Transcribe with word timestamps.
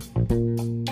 thank 0.00 0.30
you 0.30 0.83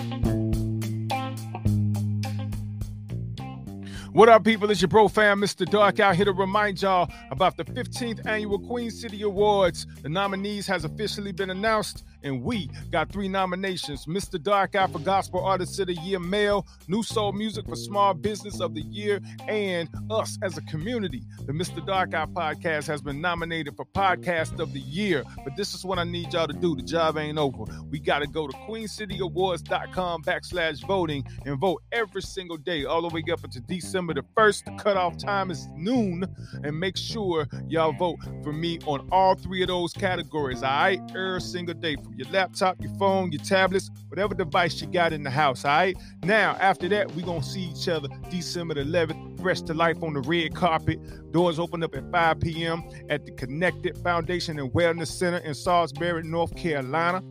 What 4.13 4.29
up, 4.29 4.43
people? 4.43 4.69
It's 4.69 4.79
your 4.79 4.89
bro 4.89 5.07
fam, 5.07 5.41
Mr. 5.41 5.67
Dark, 5.67 5.99
out 5.99 6.15
here 6.15 6.25
to 6.25 6.33
remind 6.33 6.83
y'all 6.83 7.11
about 7.31 7.57
the 7.57 7.63
15th 7.65 8.23
annual 8.27 8.59
Queen 8.59 8.91
City 8.91 9.23
Awards. 9.23 9.87
The 10.03 10.09
nominees 10.09 10.67
has 10.67 10.85
officially 10.85 11.31
been 11.31 11.49
announced, 11.49 12.03
and 12.21 12.43
we 12.43 12.69
got 12.91 13.11
three 13.11 13.27
nominations: 13.27 14.05
Mr. 14.05 14.39
Dark 14.39 14.75
Eye 14.75 14.85
for 14.85 14.99
Gospel 14.99 15.43
Artist 15.43 15.79
of 15.79 15.87
the 15.87 15.95
Year 15.95 16.19
Male, 16.19 16.63
New 16.87 17.01
Soul 17.01 17.31
Music 17.31 17.65
for 17.65 17.75
Small 17.75 18.13
Business 18.13 18.61
of 18.61 18.75
the 18.75 18.81
Year, 18.81 19.19
and 19.47 19.89
us 20.11 20.37
as 20.43 20.59
a 20.59 20.61
community. 20.61 21.23
The 21.47 21.53
Mr. 21.53 21.83
Dark 21.83 22.13
Eye 22.13 22.27
podcast 22.27 22.85
has 22.85 23.01
been 23.01 23.19
nominated 23.19 23.75
for 23.75 23.85
Podcast 23.85 24.59
of 24.59 24.73
the 24.73 24.79
Year. 24.81 25.23
But 25.43 25.55
this 25.57 25.73
is 25.73 25.83
what 25.83 25.97
I 25.97 26.03
need 26.03 26.33
y'all 26.33 26.45
to 26.45 26.53
do. 26.53 26.75
The 26.75 26.83
job 26.83 27.17
ain't 27.17 27.39
over. 27.39 27.63
We 27.89 27.97
got 27.97 28.19
to 28.19 28.27
go 28.27 28.47
to 28.47 28.53
queencityawards.com 28.69 30.21
backslash 30.21 30.85
voting 30.85 31.25
and 31.47 31.57
vote 31.57 31.81
every 31.91 32.21
single 32.21 32.57
day, 32.57 32.85
all 32.85 33.01
the 33.01 33.07
way 33.07 33.23
up 33.31 33.43
until 33.43 33.63
December 33.65 34.02
the 34.11 34.23
1st. 34.35 34.65
The 34.65 34.83
cutoff 34.83 35.17
time 35.17 35.51
is 35.51 35.67
noon. 35.75 36.25
And 36.63 36.79
make 36.79 36.97
sure 36.97 37.47
y'all 37.67 37.93
vote 37.93 38.17
for 38.43 38.51
me 38.51 38.79
on 38.85 39.07
all 39.11 39.35
three 39.35 39.61
of 39.61 39.67
those 39.67 39.93
categories, 39.93 40.63
all 40.63 40.69
right? 40.69 40.99
Every 41.09 41.41
single 41.41 41.75
day 41.75 41.95
from 41.95 42.13
your 42.15 42.27
laptop, 42.29 42.81
your 42.81 42.93
phone, 42.95 43.31
your 43.31 43.43
tablets, 43.43 43.89
whatever 44.07 44.33
device 44.33 44.81
you 44.81 44.87
got 44.87 45.13
in 45.13 45.23
the 45.23 45.29
house, 45.29 45.63
all 45.63 45.71
right? 45.71 45.97
Now, 46.23 46.57
after 46.59 46.89
that, 46.89 47.13
we're 47.13 47.25
going 47.25 47.41
to 47.41 47.47
see 47.47 47.65
each 47.65 47.87
other 47.87 48.09
December 48.29 48.73
the 48.73 48.81
11th, 48.81 49.41
fresh 49.41 49.61
to 49.61 49.73
life 49.73 50.01
on 50.01 50.13
the 50.13 50.21
red 50.21 50.55
carpet. 50.55 50.99
Doors 51.31 51.59
open 51.59 51.83
up 51.83 51.95
at 51.95 52.11
5 52.11 52.39
p.m. 52.39 52.83
at 53.09 53.25
the 53.25 53.31
Connected 53.31 53.97
Foundation 53.99 54.59
and 54.59 54.71
Wellness 54.73 55.07
Center 55.07 55.37
in 55.37 55.53
Salisbury, 55.53 56.23
North 56.23 56.55
Carolina. 56.55 57.23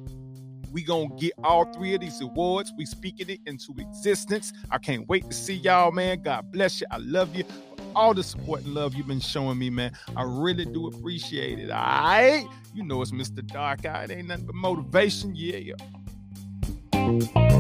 We 0.73 0.83
gonna 0.83 1.09
get 1.19 1.33
all 1.45 1.65
three 1.73 1.95
of 1.95 2.01
these 2.01 2.21
awards. 2.21 2.73
We 2.77 2.87
speaking 2.87 3.29
it 3.29 3.41
into 3.47 3.75
existence. 3.79 4.53
I 4.71 4.79
can't 4.79 5.09
wait 5.09 5.29
to 5.29 5.37
see 5.37 5.55
y'all, 5.55 5.93
man. 5.93 6.23
God 6.23 6.51
bless 6.51 6.81
you. 6.81 6.87
I 6.91 6.97
love 6.97 7.35
you. 7.37 7.45
All 7.95 8.15
the 8.15 8.23
support 8.23 8.65
and 8.65 8.73
love 8.73 8.95
you've 8.95 9.07
been 9.07 9.21
showing 9.21 9.59
me, 9.59 9.69
man. 9.69 9.93
I 10.17 10.23
really 10.23 10.65
do 10.65 10.87
appreciate 10.87 11.59
it. 11.59 11.71
All 11.71 11.77
right. 11.79 12.47
You 12.75 12.85
know 12.85 13.03
it's 13.03 13.13
Mr. 13.13 13.47
Dark 13.47 13.85
Eye. 13.85 14.05
It 14.05 14.11
ain't 14.13 14.29
nothing 14.29 14.47
but 14.47 14.55
motivation. 14.55 15.35
Yeah, 15.35 15.59
yeah. 15.59 17.52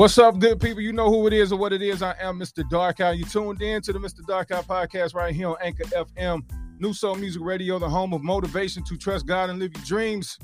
What's 0.00 0.16
up, 0.16 0.38
good 0.38 0.58
people? 0.58 0.80
You 0.80 0.94
know 0.94 1.10
who 1.10 1.26
it 1.26 1.34
is 1.34 1.52
or 1.52 1.58
what 1.58 1.74
it 1.74 1.82
is. 1.82 2.00
I 2.00 2.14
am 2.20 2.40
Mr. 2.40 2.66
Dark 2.70 3.02
Eye. 3.02 3.12
You 3.12 3.26
tuned 3.26 3.60
in 3.60 3.82
to 3.82 3.92
the 3.92 3.98
Mr. 3.98 4.26
Dark 4.26 4.50
Eye 4.50 4.62
podcast 4.62 5.14
right 5.14 5.34
here 5.34 5.48
on 5.48 5.56
Anchor 5.60 5.84
FM, 5.84 6.40
New 6.78 6.94
Soul 6.94 7.16
Music 7.16 7.42
Radio, 7.42 7.78
the 7.78 7.86
home 7.86 8.14
of 8.14 8.22
motivation 8.22 8.82
to 8.84 8.96
trust 8.96 9.26
God 9.26 9.50
and 9.50 9.58
live 9.58 9.72
your 9.76 9.84
dreams. 9.84 10.38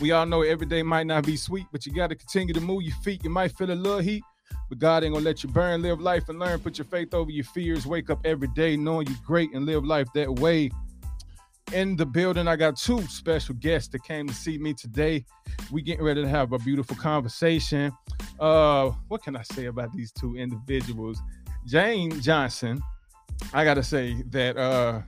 We 0.00 0.12
all 0.12 0.24
know 0.24 0.40
every 0.40 0.64
day 0.64 0.82
might 0.82 1.06
not 1.06 1.26
be 1.26 1.36
sweet, 1.36 1.66
but 1.70 1.84
you 1.84 1.92
got 1.92 2.06
to 2.06 2.16
continue 2.16 2.54
to 2.54 2.62
move 2.62 2.82
your 2.82 2.96
feet. 3.02 3.22
You 3.22 3.28
might 3.28 3.52
feel 3.58 3.70
a 3.70 3.72
little 3.72 3.98
heat, 3.98 4.24
but 4.70 4.78
God 4.78 5.04
ain't 5.04 5.12
gonna 5.12 5.22
let 5.22 5.42
you 5.42 5.50
burn. 5.50 5.82
Live 5.82 6.00
life 6.00 6.30
and 6.30 6.38
learn. 6.38 6.58
Put 6.58 6.78
your 6.78 6.86
faith 6.86 7.12
over 7.12 7.30
your 7.30 7.44
fears. 7.44 7.86
Wake 7.86 8.08
up 8.08 8.20
every 8.24 8.48
day 8.48 8.74
knowing 8.78 9.06
you're 9.06 9.18
great 9.22 9.52
and 9.52 9.66
live 9.66 9.84
life 9.84 10.08
that 10.14 10.36
way. 10.36 10.70
In 11.72 11.96
the 11.96 12.06
building, 12.06 12.48
I 12.48 12.56
got 12.56 12.76
two 12.76 13.02
special 13.02 13.54
guests 13.54 13.90
that 13.90 14.02
came 14.02 14.26
to 14.26 14.34
see 14.34 14.56
me 14.56 14.72
today. 14.72 15.24
We 15.70 15.82
getting 15.82 16.04
ready 16.04 16.22
to 16.22 16.28
have 16.28 16.52
a 16.52 16.58
beautiful 16.58 16.96
conversation. 16.96 17.92
Uh, 18.40 18.90
what 19.08 19.22
can 19.22 19.36
I 19.36 19.42
say 19.42 19.66
about 19.66 19.92
these 19.92 20.10
two 20.10 20.36
individuals? 20.36 21.20
Jane 21.66 22.20
Johnson, 22.22 22.80
I 23.52 23.64
gotta 23.64 23.82
say 23.82 24.22
that 24.30 24.56
uh 24.56 25.02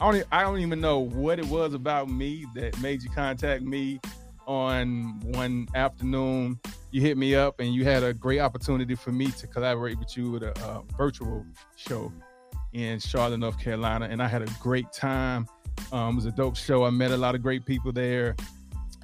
I 0.00 0.12
don't, 0.12 0.26
I 0.30 0.42
don't 0.42 0.60
even 0.60 0.80
know 0.80 1.00
what 1.00 1.38
it 1.38 1.46
was 1.46 1.74
about 1.74 2.08
me 2.08 2.44
that 2.54 2.80
made 2.80 3.02
you 3.02 3.10
contact 3.10 3.62
me 3.62 4.00
on 4.46 5.20
one 5.32 5.68
afternoon. 5.74 6.58
You 6.90 7.00
hit 7.00 7.18
me 7.18 7.34
up 7.34 7.60
and 7.60 7.74
you 7.74 7.84
had 7.84 8.02
a 8.02 8.14
great 8.14 8.40
opportunity 8.40 8.94
for 8.94 9.10
me 9.10 9.26
to 9.32 9.46
collaborate 9.46 9.98
with 9.98 10.16
you 10.16 10.36
at 10.36 10.42
a 10.42 10.64
uh, 10.64 10.82
virtual 10.96 11.44
show 11.76 12.12
in 12.72 13.00
Charlotte, 13.00 13.38
North 13.38 13.58
Carolina, 13.58 14.06
and 14.10 14.22
I 14.22 14.28
had 14.28 14.42
a 14.42 14.48
great 14.60 14.92
time. 14.92 15.46
Um, 15.92 16.12
it 16.12 16.16
was 16.16 16.26
a 16.26 16.32
dope 16.32 16.56
show. 16.56 16.84
I 16.84 16.90
met 16.90 17.10
a 17.10 17.16
lot 17.16 17.34
of 17.34 17.42
great 17.42 17.64
people 17.64 17.92
there, 17.92 18.36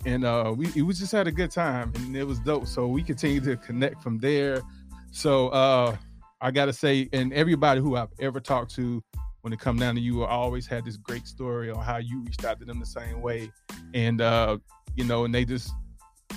and 0.05 0.25
uh, 0.25 0.55
we, 0.57 0.67
we 0.83 0.93
just 0.93 1.13
had 1.13 1.27
a 1.27 1.33
good 1.33 1.51
time, 1.51 1.93
and 1.97 2.17
it 2.17 2.25
was 2.25 2.39
dope. 2.41 2.67
So 2.67 2.87
we 2.87 3.03
continue 3.03 3.41
to 3.41 3.57
connect 3.57 4.03
from 4.03 4.19
there. 4.19 4.63
So 5.11 5.49
uh, 5.49 5.97
I 6.41 6.51
got 6.51 6.67
to 6.67 6.73
say, 6.73 7.09
and 7.13 7.33
everybody 7.33 7.81
who 7.81 7.97
I've 7.97 8.13
ever 8.21 8.41
talked 8.41 8.75
to, 8.77 9.03
when 9.43 9.53
it 9.53 9.61
come 9.61 9.79
down 9.79 9.95
to 9.95 10.01
you, 10.01 10.25
I 10.25 10.31
always 10.31 10.67
had 10.67 10.85
this 10.85 10.97
great 10.97 11.27
story 11.27 11.71
on 11.71 11.83
how 11.83 11.99
you 11.99 12.23
reached 12.23 12.45
out 12.45 12.59
to 12.61 12.65
them 12.65 12.81
the 12.81 12.87
same 12.87 13.21
way, 13.21 13.51
and 13.93 14.21
uh, 14.21 14.59
you 14.97 15.05
know, 15.05 15.25
and 15.25 15.35
they 15.35 15.45
just 15.45 15.73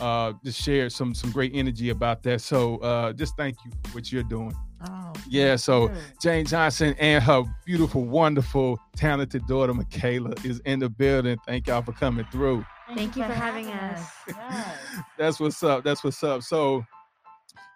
uh, 0.01 0.33
just 0.43 0.61
shared 0.61 0.91
some 0.91 1.13
some 1.13 1.31
great 1.31 1.51
energy 1.53 1.89
about 1.89 2.23
that. 2.23 2.41
So 2.41 2.77
uh, 2.77 3.13
just 3.13 3.35
thank 3.37 3.57
you 3.65 3.71
for 3.83 3.95
what 3.95 4.11
you're 4.11 4.23
doing. 4.23 4.53
Oh, 4.85 5.13
Yeah, 5.27 5.55
so 5.55 5.87
good. 5.87 5.97
Jane 6.21 6.45
Johnson 6.45 6.95
and 6.99 7.23
her 7.23 7.43
beautiful, 7.65 8.03
wonderful, 8.03 8.79
talented 8.95 9.47
daughter 9.47 9.73
Michaela 9.73 10.33
is 10.43 10.59
in 10.65 10.79
the 10.79 10.89
building. 10.89 11.37
Thank 11.47 11.67
y'all 11.67 11.81
for 11.81 11.93
coming 11.93 12.25
through. 12.31 12.63
Thank 12.95 13.15
you 13.15 13.23
for 13.23 13.33
having 13.33 13.67
us. 13.67 14.07
Yes. 14.27 14.77
That's 15.17 15.39
what's 15.39 15.61
up. 15.63 15.83
That's 15.83 16.03
what's 16.03 16.23
up. 16.23 16.43
So 16.43 16.85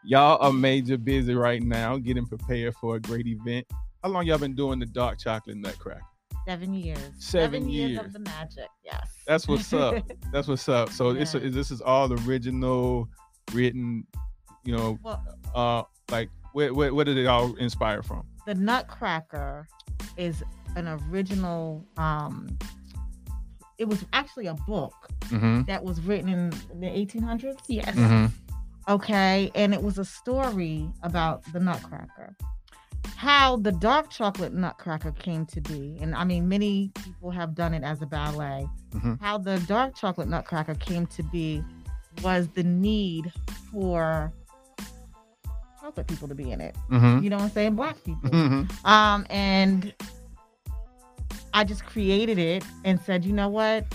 y'all 0.03 0.37
are 0.41 0.53
major 0.53 0.97
busy 0.97 1.33
right 1.33 1.61
now, 1.61 1.97
getting 1.97 2.25
prepared 2.25 2.75
for 2.75 2.95
a 2.95 2.99
great 2.99 3.27
event. 3.27 3.65
How 4.03 4.09
long 4.09 4.25
y'all 4.25 4.37
been 4.37 4.55
doing 4.55 4.79
the 4.79 4.85
dark 4.85 5.19
chocolate 5.19 5.57
nutcracker? 5.57 6.01
Seven 6.47 6.73
years. 6.73 6.99
Seven, 7.19 7.69
years. 7.69 7.99
of 7.99 8.13
the 8.13 8.19
magic. 8.19 8.67
Yes. 8.83 9.07
That's 9.27 9.47
what's 9.47 9.71
up. 9.73 10.03
That's 10.31 10.47
what's 10.47 10.67
up. 10.67 10.89
So 10.89 11.09
it's 11.11 11.33
Yeah. 11.33 11.41
this 11.49 11.69
is 11.71 11.81
all 11.81 12.11
original, 12.27 13.07
written. 13.53 14.05
You 14.63 14.75
know, 14.75 14.99
Well, 15.03 15.23
uh, 15.55 15.83
like 16.11 16.29
where 16.53 16.73
where, 16.73 16.93
where 16.93 17.05
did 17.05 17.17
it 17.17 17.25
all 17.27 17.53
inspire 17.55 18.01
from? 18.03 18.25
The 18.47 18.55
Nutcracker 18.55 19.67
is 20.17 20.43
an 20.75 20.87
original. 20.87 21.85
Um, 21.97 22.57
it 23.77 23.87
was 23.87 24.03
actually 24.13 24.47
a 24.47 24.53
book 24.67 24.93
Mm-hmm. 25.31 25.63
that 25.63 25.81
was 25.83 26.01
written 26.01 26.27
in 26.27 26.49
the 26.81 26.87
1800s. 26.87 27.57
yes. 27.69 27.95
Mm-hmm. 27.95 28.25
Okay, 28.91 29.49
and 29.55 29.73
it 29.73 29.81
was 29.81 29.97
a 29.97 30.03
story 30.03 30.89
about 31.03 31.41
the 31.53 31.59
Nutcracker. 31.59 32.35
How 33.21 33.55
the 33.57 33.71
dark 33.71 34.09
chocolate 34.09 34.51
Nutcracker 34.51 35.11
came 35.11 35.45
to 35.45 35.61
be, 35.61 35.95
and 36.01 36.15
I 36.15 36.23
mean, 36.23 36.49
many 36.49 36.89
people 37.03 37.29
have 37.29 37.53
done 37.53 37.75
it 37.75 37.83
as 37.83 38.01
a 38.01 38.07
ballet. 38.07 38.67
Mhm. 38.95 39.21
How 39.21 39.37
the 39.37 39.59
dark 39.67 39.95
chocolate 39.95 40.27
Nutcracker 40.27 40.73
came 40.73 41.05
to 41.05 41.21
be 41.21 41.63
was 42.23 42.47
the 42.55 42.63
need 42.63 43.31
for 43.71 44.33
chocolate 45.79 46.07
people 46.07 46.27
to 46.29 46.33
be 46.33 46.51
in 46.51 46.61
it. 46.61 46.75
Mm-hmm. 46.89 47.23
You 47.23 47.29
know 47.29 47.35
what 47.35 47.43
I'm 47.43 47.51
saying? 47.51 47.75
Black 47.75 48.03
people. 48.03 48.27
Mm-hmm. 48.27 48.87
Um, 48.87 49.27
and 49.29 49.93
I 51.53 51.63
just 51.63 51.85
created 51.85 52.39
it 52.39 52.63
and 52.85 52.99
said, 53.01 53.23
you 53.23 53.33
know 53.33 53.49
what? 53.49 53.85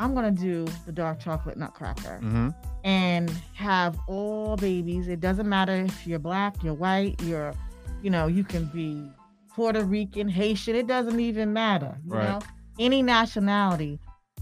I'm 0.00 0.12
gonna 0.12 0.32
do 0.32 0.66
the 0.86 0.92
dark 0.92 1.20
chocolate 1.20 1.56
Nutcracker 1.56 2.18
Mm-hmm. 2.20 2.48
and 2.82 3.30
have 3.54 3.96
all 4.08 4.56
babies. 4.56 5.06
It 5.06 5.20
doesn't 5.20 5.48
matter 5.48 5.72
if 5.76 6.04
you're 6.04 6.18
black, 6.18 6.60
you're 6.64 6.74
white, 6.74 7.22
you're, 7.22 7.54
you 8.02 8.10
know, 8.10 8.26
you 8.26 8.44
can 8.44 8.66
be 8.66 9.10
Puerto 9.54 9.82
Rican, 9.84 10.28
Haitian. 10.28 10.76
It 10.76 10.86
doesn't 10.86 11.18
even 11.20 11.52
matter. 11.52 11.98
You 12.04 12.12
Right. 12.12 12.28
know, 12.28 12.40
any 12.78 13.02
nationality. 13.02 13.98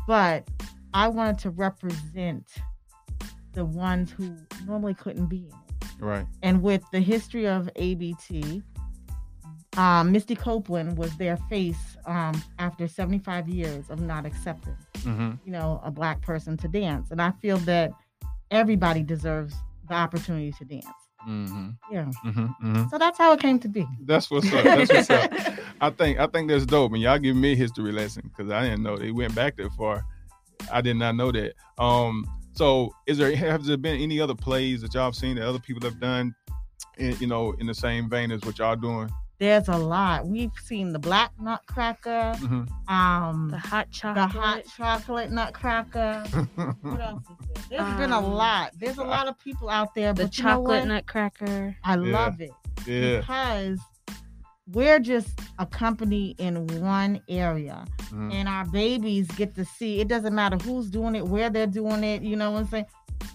But 0.06 0.48
I 0.92 1.08
wanted 1.08 1.38
to 1.40 1.50
represent 1.50 2.48
the 3.52 3.64
ones 3.64 4.10
who 4.10 4.36
normally 4.66 4.94
couldn't 4.94 5.26
be 5.26 5.48
in 5.48 5.54
it. 5.80 5.86
Right. 6.00 6.26
And 6.42 6.62
with 6.62 6.82
the 6.92 7.00
history 7.00 7.46
of 7.46 7.70
ABT, 7.76 8.62
um, 9.76 10.12
Misty 10.12 10.34
Copeland 10.36 10.96
was 10.98 11.16
their 11.16 11.36
face 11.48 11.96
um, 12.06 12.40
after 12.58 12.86
75 12.86 13.48
years 13.48 13.90
of 13.90 14.00
not 14.00 14.26
accepting 14.26 14.76
Mm-hmm. 15.04 15.32
you 15.44 15.52
know, 15.52 15.82
a 15.84 15.90
black 15.90 16.22
person 16.22 16.56
to 16.56 16.66
dance. 16.66 17.10
And 17.10 17.20
I 17.20 17.30
feel 17.32 17.58
that 17.58 17.90
everybody 18.50 19.02
deserves 19.02 19.54
the 19.86 19.92
opportunity 19.94 20.50
to 20.52 20.64
dance. 20.64 20.86
Mm-hmm. 21.28 21.70
Yeah. 21.90 22.10
Mm-hmm. 22.24 22.40
Mm-hmm. 22.40 22.88
So 22.88 22.98
that's 22.98 23.18
how 23.18 23.32
it 23.32 23.40
came 23.40 23.58
to 23.60 23.68
be. 23.68 23.86
That's 24.04 24.30
what's 24.30 24.52
up. 24.52 24.64
That's 24.64 24.92
what's 24.92 25.10
up. 25.10 25.32
I 25.80 25.90
think 25.90 26.18
I 26.18 26.26
think 26.26 26.48
that's 26.48 26.66
dope, 26.66 26.92
and 26.92 27.00
y'all 27.00 27.18
give 27.18 27.36
me 27.36 27.52
a 27.52 27.56
history 27.56 27.92
lesson 27.92 28.30
because 28.36 28.52
I 28.52 28.62
didn't 28.64 28.82
know 28.82 28.96
they 28.96 29.10
went 29.10 29.34
back 29.34 29.56
that 29.56 29.72
far. 29.72 30.04
I 30.72 30.80
did 30.80 30.96
not 30.96 31.16
know 31.16 31.32
that. 31.32 31.54
Um, 31.78 32.26
so 32.54 32.94
is 33.06 33.18
there 33.18 33.34
have 33.34 33.64
there 33.64 33.76
been 33.76 34.00
any 34.00 34.20
other 34.20 34.34
plays 34.34 34.82
that 34.82 34.94
y'all 34.94 35.04
have 35.04 35.16
seen 35.16 35.36
that 35.36 35.46
other 35.46 35.58
people 35.58 35.82
have 35.88 36.00
done, 36.00 36.34
in, 36.98 37.16
you 37.18 37.26
know, 37.26 37.52
in 37.58 37.66
the 37.66 37.74
same 37.74 38.08
vein 38.08 38.30
as 38.30 38.42
what 38.42 38.58
y'all 38.58 38.76
doing? 38.76 39.10
There's 39.44 39.68
a 39.68 39.76
lot. 39.76 40.26
We've 40.26 40.50
seen 40.64 40.94
the 40.94 40.98
black 40.98 41.30
nutcracker, 41.38 42.32
Mhm. 42.38 42.66
um, 42.90 43.50
The 43.50 43.58
hot 43.58 43.88
the 43.88 43.92
chocolate. 43.92 44.30
hot 44.30 44.62
chocolate 44.74 45.30
nutcracker. 45.30 46.24
What 46.80 47.00
else 47.00 47.22
is 47.24 47.68
there? 47.68 47.78
There's 47.80 47.94
been 47.98 48.12
a 48.12 48.18
Um, 48.18 48.32
lot. 48.32 48.72
There's 48.78 48.96
a 48.96 49.04
lot 49.04 49.28
of 49.28 49.38
people 49.38 49.68
out 49.68 49.94
there, 49.94 50.14
The 50.14 50.24
but 50.24 50.38
you 50.38 50.44
know 50.44 50.50
chocolate 50.50 50.86
nutcracker. 50.86 51.76
I 51.84 51.96
Yeah. 51.96 52.18
love 52.18 52.40
it 52.40 52.52
yeah. 52.86 53.18
because 53.20 53.80
we're 54.72 54.98
just 54.98 55.38
a 55.58 55.66
company 55.66 56.34
in 56.38 56.66
one 56.80 57.20
area, 57.28 57.84
Mhm. 58.10 58.32
and 58.32 58.48
our 58.48 58.64
babies 58.64 59.28
get 59.32 59.54
to 59.56 59.64
see. 59.66 60.00
It 60.00 60.08
doesn't 60.08 60.34
matter 60.34 60.56
who's 60.56 60.88
doing 60.88 61.14
it, 61.16 61.26
where 61.28 61.50
they're 61.50 61.66
doing 61.66 62.02
it. 62.02 62.22
You 62.22 62.36
know 62.36 62.52
what 62.52 62.60
I'm 62.60 62.68
saying? 62.68 62.86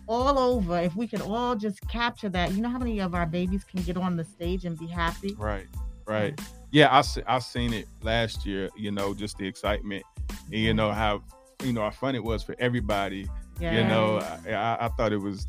All 0.08 0.40
over. 0.40 0.80
If 0.80 0.96
we 0.96 1.08
could 1.08 1.22
all 1.22 1.56
just 1.56 1.88
capture 1.88 2.30
that, 2.30 2.52
you 2.54 2.62
know 2.64 2.70
how 2.70 2.80
many 2.80 2.98
of 3.00 3.14
our 3.14 3.28
babies 3.28 3.64
can 3.64 3.84
get 3.84 3.96
on 3.96 4.16
the 4.18 4.24
stage 4.24 4.66
and 4.66 4.76
be 4.78 4.88
happy? 4.88 5.36
Right, 5.38 5.68
right. 6.10 6.40
Yeah, 6.72 6.96
I 6.96 7.02
se- 7.02 7.24
I 7.26 7.40
seen 7.40 7.74
it 7.74 7.88
last 8.04 8.46
year. 8.46 8.70
You 8.78 8.92
know, 8.92 9.16
just 9.16 9.40
the 9.40 9.48
excitement, 9.48 10.04
and 10.30 10.62
you 10.62 10.72
know 10.72 10.92
how 10.92 11.24
you 11.64 11.74
know 11.74 11.82
how 11.82 11.90
fun 11.90 12.14
it 12.14 12.24
was 12.24 12.44
for 12.44 12.56
everybody. 12.60 13.28
Yeah. 13.60 13.76
You 13.76 13.84
know, 13.86 14.20
I, 14.20 14.52
I, 14.54 14.86
I 14.86 14.88
thought 14.90 15.12
it 15.12 15.18
was 15.18 15.48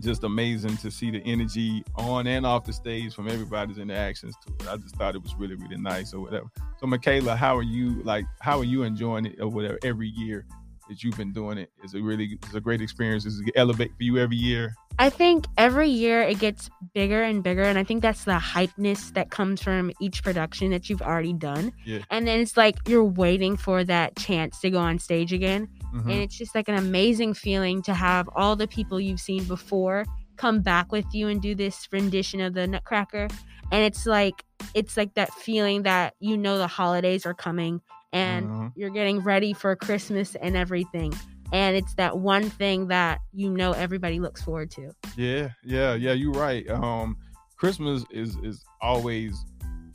just 0.00 0.24
amazing 0.24 0.78
to 0.78 0.90
see 0.90 1.10
the 1.10 1.22
energy 1.26 1.84
on 1.94 2.26
and 2.26 2.46
off 2.46 2.64
the 2.64 2.72
stage 2.72 3.14
from 3.14 3.28
everybody's 3.28 3.76
interactions 3.76 4.34
to 4.46 4.52
it. 4.54 4.72
I 4.72 4.78
just 4.78 4.96
thought 4.96 5.14
it 5.14 5.22
was 5.22 5.34
really 5.34 5.56
really 5.56 5.76
nice 5.76 6.14
or 6.14 6.20
whatever. 6.20 6.46
So, 6.80 6.86
Michaela, 6.86 7.36
how 7.36 7.54
are 7.54 7.62
you? 7.62 8.02
Like, 8.02 8.24
how 8.40 8.58
are 8.58 8.64
you 8.64 8.82
enjoying 8.84 9.26
it 9.26 9.38
or 9.38 9.48
whatever 9.48 9.78
every 9.82 10.08
year? 10.08 10.46
That 10.88 11.02
you've 11.02 11.16
been 11.16 11.32
doing 11.32 11.58
it 11.58 11.70
is 11.82 11.94
a 11.94 12.00
really 12.00 12.38
it's 12.44 12.54
a 12.54 12.60
great 12.60 12.80
experience. 12.80 13.26
Is 13.26 13.42
elevate 13.56 13.90
for 13.96 14.04
you 14.04 14.18
every 14.18 14.36
year? 14.36 14.72
I 14.98 15.10
think 15.10 15.46
every 15.58 15.88
year 15.88 16.22
it 16.22 16.38
gets 16.38 16.70
bigger 16.94 17.22
and 17.22 17.42
bigger, 17.42 17.64
and 17.64 17.76
I 17.76 17.82
think 17.84 18.02
that's 18.02 18.24
the 18.24 18.38
hypeness 18.38 19.12
that 19.14 19.30
comes 19.30 19.60
from 19.60 19.90
each 20.00 20.22
production 20.22 20.70
that 20.70 20.88
you've 20.88 21.02
already 21.02 21.32
done. 21.32 21.72
Yeah. 21.84 21.98
And 22.10 22.26
then 22.26 22.38
it's 22.40 22.56
like 22.56 22.76
you're 22.88 23.04
waiting 23.04 23.56
for 23.56 23.82
that 23.84 24.16
chance 24.16 24.60
to 24.60 24.70
go 24.70 24.78
on 24.78 24.98
stage 25.00 25.32
again, 25.32 25.68
Mhm. 25.92 26.02
and 26.02 26.12
it's 26.22 26.38
just 26.38 26.54
like 26.54 26.68
an 26.68 26.76
amazing 26.76 27.34
feeling 27.34 27.82
to 27.82 27.92
have 27.92 28.28
all 28.36 28.54
the 28.56 28.68
people 28.68 29.00
you've 29.00 29.20
seen 29.20 29.44
before 29.44 30.04
come 30.36 30.60
back 30.60 30.92
with 30.92 31.06
you 31.12 31.28
and 31.28 31.42
do 31.42 31.54
this 31.54 31.88
rendition 31.92 32.40
of 32.40 32.54
the 32.54 32.66
Nutcracker, 32.66 33.28
and 33.72 33.82
it's 33.82 34.06
like 34.06 34.44
it's 34.74 34.96
like 34.96 35.14
that 35.14 35.32
feeling 35.34 35.82
that 35.82 36.14
you 36.20 36.36
know 36.36 36.58
the 36.58 36.66
holidays 36.68 37.26
are 37.26 37.34
coming 37.34 37.80
and 38.16 38.48
Mhm. 38.48 38.72
you're 38.76 38.90
getting 38.90 39.20
ready 39.20 39.52
for 39.52 39.76
Christmas 39.76 40.34
and 40.36 40.56
everything. 40.56 41.12
And 41.52 41.76
it's 41.76 41.94
that 41.94 42.18
one 42.18 42.50
thing 42.50 42.88
that 42.88 43.20
you 43.32 43.50
know 43.50 43.72
everybody 43.72 44.18
looks 44.18 44.42
forward 44.42 44.70
to. 44.72 44.90
Yeah, 45.16 45.50
yeah, 45.64 45.94
yeah. 45.94 46.12
You're 46.12 46.32
right. 46.32 46.68
Um, 46.70 47.16
Christmas 47.56 48.04
is 48.10 48.36
is 48.42 48.64
always, 48.80 49.44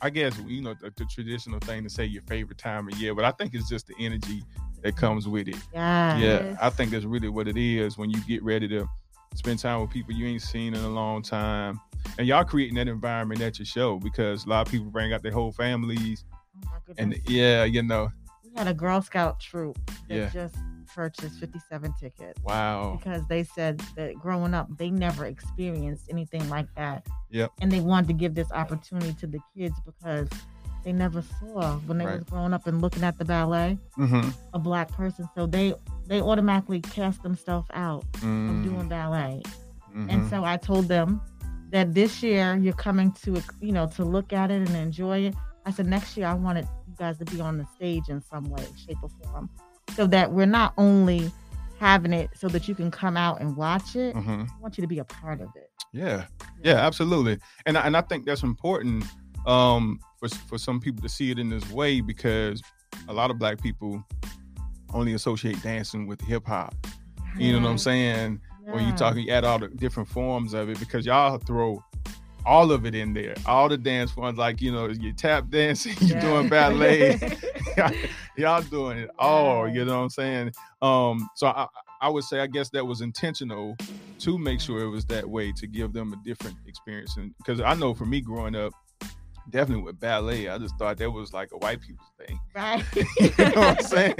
I 0.00 0.08
guess, 0.10 0.38
you 0.46 0.62
know, 0.62 0.74
the, 0.74 0.92
the 0.96 1.04
traditional 1.04 1.58
thing 1.60 1.82
to 1.84 1.90
say 1.90 2.06
your 2.06 2.22
favorite 2.22 2.58
time 2.58 2.88
of 2.88 2.96
year. 2.98 3.14
But 3.14 3.24
I 3.24 3.32
think 3.32 3.54
it's 3.54 3.68
just 3.68 3.86
the 3.86 3.94
energy 3.98 4.42
that 4.82 4.96
comes 4.96 5.28
with 5.28 5.48
it. 5.48 5.56
Yeah. 5.74 6.16
Yeah, 6.16 6.56
I 6.60 6.70
think 6.70 6.90
that's 6.90 7.04
really 7.04 7.28
what 7.28 7.46
it 7.48 7.56
is 7.56 7.98
when 7.98 8.10
you 8.10 8.20
get 8.26 8.42
ready 8.42 8.66
to 8.68 8.88
spend 9.34 9.58
time 9.58 9.80
with 9.80 9.90
people 9.90 10.12
you 10.14 10.26
ain't 10.26 10.42
seen 10.42 10.74
in 10.74 10.80
a 10.84 10.88
long 10.88 11.22
time, 11.22 11.78
and 12.18 12.26
y'all 12.26 12.44
creating 12.44 12.74
that 12.76 12.88
environment 12.88 13.40
at 13.42 13.58
your 13.58 13.66
show 13.66 13.98
because 13.98 14.44
a 14.44 14.48
lot 14.48 14.66
of 14.66 14.72
people 14.72 14.90
bring 14.90 15.12
out 15.12 15.22
their 15.22 15.32
whole 15.32 15.52
families, 15.52 16.24
Oh 16.66 16.92
and 16.98 17.16
yeah, 17.26 17.64
you 17.64 17.82
know, 17.82 18.10
we 18.44 18.50
had 18.56 18.68
a 18.68 18.74
Girl 18.74 19.00
Scout 19.02 19.40
troop 19.40 19.78
that 20.08 20.14
Yeah. 20.14 20.28
just 20.28 20.56
purchased 20.94 21.40
57 21.40 21.94
tickets 21.98 22.38
wow, 22.44 22.98
because 22.98 23.26
they 23.26 23.42
said 23.42 23.80
that 23.96 24.14
growing 24.16 24.52
up 24.52 24.68
they 24.76 24.90
never 24.90 25.24
experienced 25.24 26.06
anything 26.10 26.46
like 26.50 26.66
that. 26.76 27.06
Yep. 27.30 27.52
And 27.60 27.72
they 27.72 27.80
wanted 27.80 28.08
to 28.08 28.12
give 28.14 28.34
this 28.34 28.52
opportunity 28.52 29.14
to 29.14 29.26
the 29.26 29.38
kids 29.56 29.74
because 29.86 30.28
they 30.84 30.92
never 30.92 31.22
saw 31.22 31.76
when 31.86 31.96
they 31.98 32.04
Right. 32.04 32.16
was 32.16 32.24
growing 32.24 32.52
up 32.52 32.66
and 32.66 32.82
looking 32.82 33.04
at 33.04 33.16
the 33.16 33.24
ballet 33.24 33.78
mm-hmm. 33.96 34.28
a 34.52 34.58
black 34.58 34.90
person. 34.92 35.28
So 35.34 35.46
they 35.46 35.74
they 36.08 36.20
automatically 36.20 36.80
cast 36.80 37.22
themselves 37.22 37.68
out 37.72 38.04
of 38.16 38.20
doing 38.22 38.88
ballet. 38.88 39.40
Mm-hmm. 39.90 40.10
And 40.10 40.28
so 40.28 40.44
I 40.44 40.56
told 40.56 40.88
them 40.88 41.20
that 41.70 41.94
this 41.94 42.22
year 42.22 42.56
you're 42.56 42.74
coming 42.74 43.12
to, 43.24 43.40
you 43.60 43.72
know, 43.72 43.86
to 43.86 44.04
look 44.04 44.32
at 44.32 44.50
it 44.50 44.68
and 44.68 44.76
enjoy 44.76 45.20
it. 45.20 45.34
I 45.64 45.70
said 45.70 45.86
next 45.86 46.16
year 46.16 46.26
I 46.26 46.34
wanted 46.34 46.66
you 46.88 46.94
guys 46.98 47.18
to 47.18 47.24
be 47.24 47.40
on 47.40 47.58
the 47.58 47.66
stage 47.76 48.08
in 48.08 48.20
some 48.22 48.44
way, 48.50 48.64
shape, 48.86 48.98
or 49.02 49.08
form, 49.24 49.48
so 49.94 50.06
that 50.08 50.32
we're 50.32 50.46
not 50.46 50.74
only 50.76 51.30
having 51.78 52.12
it 52.12 52.30
so 52.34 52.48
that 52.48 52.68
you 52.68 52.74
can 52.74 52.90
come 52.90 53.16
out 53.16 53.40
and 53.40 53.56
watch 53.56 53.96
it. 53.96 54.14
hmm 54.16 54.42
I 54.42 54.60
want 54.60 54.78
you 54.78 54.82
to 54.82 54.88
be 54.88 54.98
a 54.98 55.04
part 55.04 55.40
of 55.40 55.48
it. 55.56 55.70
Yeah, 55.92 56.26
yeah, 56.62 56.74
absolutely, 56.86 57.38
and 57.66 57.76
I- 57.76 57.86
and 57.86 57.96
I 57.96 58.00
think 58.02 58.24
that's 58.26 58.42
important 58.42 59.04
um, 59.46 59.98
for 60.18 60.28
for 60.28 60.58
some 60.58 60.80
people 60.80 61.02
to 61.02 61.08
see 61.08 61.30
it 61.30 61.38
in 61.38 61.48
this 61.50 61.68
way 61.70 62.00
because 62.00 62.62
a 63.08 63.12
lot 63.12 63.30
of 63.30 63.38
black 63.38 63.60
people 63.60 64.02
only 64.94 65.14
associate 65.14 65.60
dancing 65.62 66.06
with 66.06 66.20
hip 66.20 66.46
hop. 66.46 66.74
You 67.36 67.52
know 67.54 67.60
what 67.62 67.70
I'm 67.70 67.78
saying? 67.78 68.40
When 68.70 68.82
you 68.84 68.90
Yeah. 68.90 68.94
talk, 68.96 69.16
you 69.16 69.30
add 69.32 69.44
all 69.44 69.58
the 69.58 69.68
different 69.68 70.08
forms 70.08 70.52
of 70.54 70.68
it 70.68 70.78
because 70.78 71.04
y'all 71.06 71.38
throw 71.38 71.82
all 72.46 72.72
of 72.72 72.84
it 72.86 72.94
in 72.94 73.12
there, 73.12 73.34
all 73.46 73.68
the 73.68 73.76
dance 73.78 74.10
forms, 74.10 74.38
like 74.38 74.60
you 74.60 74.72
know, 74.72 74.88
you 74.88 75.12
tap 75.12 75.48
dancing, 75.48 75.94
you 76.00 76.14
Yeah. 76.14 76.20
doing 76.20 76.48
ballet, 76.48 77.18
y'all 78.36 78.62
doing 78.62 78.98
it 78.98 79.10
all. 79.18 79.68
You 79.68 79.84
know 79.84 79.96
what 79.98 80.02
I'm 80.04 80.10
saying? 80.10 80.52
Um, 80.80 81.28
so 81.36 81.48
I, 81.48 81.66
I 82.00 82.08
would 82.08 82.24
say, 82.24 82.40
I 82.40 82.46
guess 82.48 82.68
that 82.70 82.84
was 82.86 83.00
intentional 83.00 83.76
to 84.20 84.38
make 84.38 84.60
sure 84.60 84.80
it 84.82 84.88
was 84.88 85.04
that 85.06 85.28
way 85.28 85.52
to 85.52 85.66
give 85.66 85.92
them 85.92 86.12
a 86.12 86.16
different 86.24 86.56
experience. 86.66 87.16
And 87.16 87.32
because 87.38 87.60
I 87.60 87.74
know 87.74 87.94
for 87.94 88.06
me 88.06 88.20
growing 88.20 88.56
up, 88.56 88.72
definitely 89.50 89.84
with 89.84 90.00
ballet, 90.00 90.48
I 90.48 90.58
just 90.58 90.76
thought 90.78 90.98
that 90.98 91.10
was 91.10 91.32
like 91.32 91.50
a 91.52 91.58
white 91.58 91.80
people's 91.80 92.10
thing. 92.18 92.40
right. 92.54 92.84
you 92.96 93.30
know 93.38 93.60
what 93.60 93.78
I'm 93.78 93.82
saying? 93.84 94.14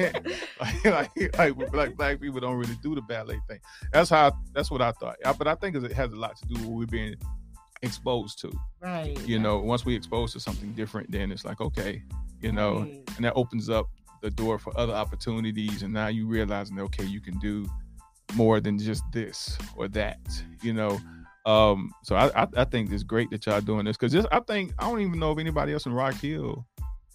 Like, 0.60 0.84
like, 0.84 1.38
like, 1.38 1.74
like 1.74 1.96
black 1.96 2.20
people 2.20 2.38
don't 2.40 2.56
really 2.56 2.76
do 2.82 2.94
the 2.94 3.02
ballet 3.02 3.40
thing. 3.48 3.58
That's 3.92 4.10
how. 4.10 4.32
That's 4.54 4.70
what 4.70 4.80
I 4.82 4.92
thought. 4.92 5.16
But 5.38 5.48
I 5.48 5.54
think 5.56 5.74
it 5.76 5.92
has 5.92 6.12
a 6.12 6.16
lot 6.16 6.36
to 6.36 6.46
do 6.46 6.60
with 6.60 6.68
we're 6.68 6.86
being 6.86 7.16
exposed 7.82 8.38
to. 8.40 8.52
right. 8.80 9.18
You 9.26 9.38
know, 9.38 9.58
once 9.58 9.84
we 9.84 9.94
exposed 9.94 10.32
to 10.34 10.40
something 10.40 10.72
different, 10.72 11.10
then 11.10 11.30
it's 11.32 11.44
like 11.44 11.60
okay, 11.60 12.02
you 12.40 12.52
know, 12.52 12.80
Right. 12.80 13.02
and 13.16 13.24
that 13.24 13.34
opens 13.34 13.68
up 13.68 13.88
the 14.22 14.30
door 14.30 14.58
for 14.58 14.76
other 14.78 14.92
opportunities. 14.92 15.82
And 15.82 15.92
now 15.92 16.06
you 16.08 16.26
realizing, 16.26 16.78
okay, 16.80 17.04
you 17.04 17.20
can 17.20 17.38
do 17.40 17.66
more 18.34 18.60
than 18.60 18.78
just 18.78 19.02
this 19.12 19.58
or 19.76 19.88
that. 19.88 20.18
You 20.62 20.72
know. 20.74 20.98
Um, 21.44 21.90
so 22.04 22.14
I, 22.14 22.42
I, 22.44 22.46
I 22.58 22.64
think 22.64 22.92
it's 22.92 23.02
great 23.02 23.28
that 23.30 23.44
y'all 23.46 23.60
doing 23.60 23.84
this 23.84 23.96
because 23.96 24.14
I 24.30 24.38
think 24.40 24.72
I 24.78 24.88
don't 24.88 25.00
even 25.00 25.18
know 25.18 25.32
if 25.32 25.38
anybody 25.38 25.72
else 25.72 25.86
in 25.86 25.92
Rock 25.92 26.14
Hill 26.14 26.64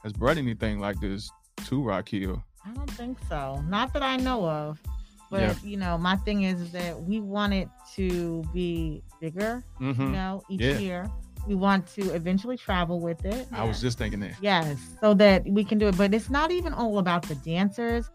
has 0.04 0.12
brought 0.12 0.38
anything 0.38 0.80
like 0.80 1.00
this 1.00 1.31
to 1.68 1.81
Rock 1.81 2.10
Hill. 2.10 2.44
I 2.66 2.72
don't 2.74 2.92
think 2.92 3.18
so. 3.30 3.63
Not 3.70 3.94
that 3.94 4.04
I 4.04 4.18
know 4.18 4.46
of. 4.46 4.82
But 5.29 5.41
Yeah. 5.41 5.53
you 5.63 5.77
know, 5.77 5.98
my 5.98 6.15
thing 6.17 6.43
is 6.43 6.72
that 6.72 7.01
we 7.01 7.19
want 7.19 7.53
it 7.53 7.69
to 7.96 8.43
be 8.53 9.03
bigger, 9.19 9.63
Mm-hmm. 9.81 10.01
you 10.01 10.10
know, 10.10 10.41
each 10.50 10.62
Yeah. 10.62 10.77
year. 10.77 11.12
We 11.48 11.55
want 11.55 11.88
to 11.96 12.13
eventually 12.13 12.57
travel 12.57 13.00
with 13.00 13.24
it. 13.24 13.48
I 13.53 13.63
was 13.63 13.79
just 13.79 13.98
thinking 13.98 14.19
that. 14.22 14.34
Yes, 14.41 14.77
so 15.00 15.13
that 15.13 15.46
we 15.48 15.63
can 15.63 15.77
do 15.77 15.88
it. 15.88 15.98
But 15.98 16.13
it's 16.13 16.29
not 16.29 16.51
even 16.51 16.74
all 16.74 17.00
about 17.00 17.24
the 17.24 17.36
dancers. 17.36 18.10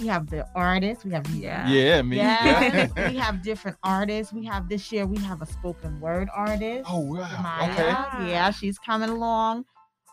We 0.00 0.06
have 0.06 0.28
the 0.30 0.46
artists. 0.54 1.04
We 1.04 1.12
have 1.12 1.26
Yeah. 1.28 1.68
Yeah, 1.68 2.00
me. 2.02 2.16
Yes, 2.16 2.90
we 3.10 3.16
have 3.16 3.42
different 3.42 3.76
artists. 3.82 4.32
We 4.32 4.44
have 4.46 4.68
this 4.70 4.90
year. 4.92 5.06
We 5.06 5.18
have 5.18 5.42
a 5.42 5.46
spoken 5.46 6.00
word 6.00 6.28
artist. 6.34 6.88
oh 6.90 7.00
wow. 7.00 7.28
Maya. 7.42 7.72
Okay. 7.72 8.30
Yeah, 8.30 8.50
she's 8.50 8.78
coming 8.78 9.10
along. 9.10 9.64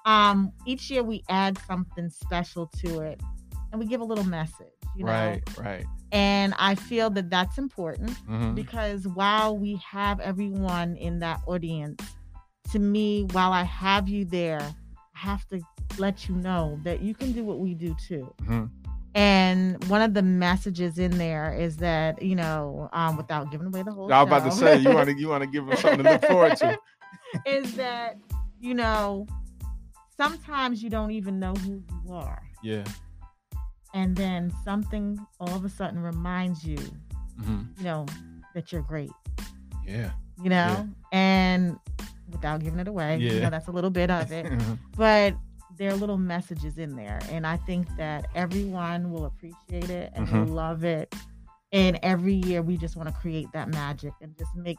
Um, 0.06 0.52
each 0.66 0.90
year 0.92 1.02
we 1.04 1.24
add 1.30 1.58
something 1.68 2.10
special 2.10 2.68
to 2.84 3.02
it, 3.02 3.22
and 3.72 3.80
we 3.80 3.88
give 3.88 4.02
a 4.02 4.06
little 4.06 4.24
message. 4.26 4.68
You 4.96 5.06
know? 5.06 5.12
Right. 5.12 5.58
Right. 5.58 5.86
And 6.16 6.54
I 6.58 6.76
feel 6.76 7.10
that 7.10 7.30
that's 7.30 7.58
important 7.58 8.12
Mhm. 8.26 8.56
because 8.56 9.06
while 9.06 9.58
we 9.58 9.76
have 9.76 10.22
everyone 10.22 10.96
in 10.96 11.20
that 11.20 11.42
audience, 11.46 12.02
to 12.72 12.80
me, 12.80 13.24
while 13.34 13.52
I 13.52 13.64
have 13.64 14.08
you 14.08 14.24
there, 14.24 14.62
I 14.62 15.20
have 15.20 15.46
to 15.50 15.60
let 15.98 16.30
you 16.30 16.36
know 16.36 16.80
that 16.84 17.02
you 17.02 17.14
can 17.14 17.34
do 17.34 17.44
what 17.44 17.60
we 17.60 17.74
do 17.74 17.94
too. 18.08 18.34
Mhm. 18.44 18.70
And 19.14 19.84
one 19.86 20.02
of 20.02 20.14
the 20.14 20.22
messages 20.22 21.00
in 21.00 21.18
there 21.18 21.54
is 21.54 21.78
that, 21.78 22.22
you 22.22 22.36
know, 22.36 22.90
um, 22.94 23.18
without 23.18 23.52
giving 23.52 23.68
away 23.68 23.84
the 23.84 23.92
whole 23.92 24.12
I 24.12 24.24
was 24.24 24.28
about 24.28 24.52
to 24.52 24.52
say 24.52 24.78
you 24.78 24.94
want 24.94 25.10
to 25.10 25.16
you 25.20 25.28
want 25.28 25.44
to 25.44 25.48
give 25.48 25.66
them 25.66 25.76
something 25.76 26.04
to 26.04 26.12
look 26.12 26.22
forward 26.24 26.56
to. 26.58 26.78
is 27.46 27.74
that, 27.76 28.18
you 28.60 28.74
know, 28.74 29.26
sometimes 30.16 30.82
you 30.82 30.90
don't 30.90 31.12
even 31.12 31.40
know 31.40 31.54
who 31.56 31.84
you 32.06 32.14
are. 32.14 32.42
Yeah. 32.64 32.86
And 33.96 34.16
then 34.16 34.54
something 34.64 35.18
all 35.40 35.56
of 35.56 35.64
a 35.66 35.70
sudden 35.70 36.00
reminds 36.00 36.64
you, 36.66 36.78
hmm 37.42 37.62
you 37.78 37.84
know, 37.84 38.06
that 38.54 38.72
you're 38.72 38.82
great. 38.84 39.12
Yeah. 39.88 40.12
you 40.44 40.50
know, 40.50 40.88
and 41.12 41.78
without 42.30 42.60
giving 42.62 42.80
it 42.80 42.88
away, 42.88 43.18
you 43.20 43.30
Yeah. 43.36 43.40
know, 43.46 43.50
that's 43.52 43.68
a 43.68 43.72
little 43.72 43.90
bit 43.90 44.10
of 44.12 44.32
it. 44.32 44.46
But 44.98 45.34
there 45.78 45.92
are 45.92 45.96
little 45.96 46.18
messages 46.18 46.78
in 46.78 46.96
there, 46.96 47.20
and 47.30 47.46
I 47.48 47.58
think 47.58 47.88
that 47.98 48.28
everyone 48.36 49.12
will 49.12 49.26
appreciate 49.26 49.90
it 49.90 50.12
and 50.14 50.28
Mhm. 50.28 50.50
love 50.54 50.84
it. 50.84 51.14
And 51.76 52.00
every 52.04 52.36
year 52.36 52.62
we 52.62 52.78
just 52.78 52.96
want 52.96 53.10
to 53.10 53.16
create 53.16 53.48
that 53.52 53.68
magic 53.68 54.14
and 54.22 54.34
just 54.38 54.56
make 54.56 54.78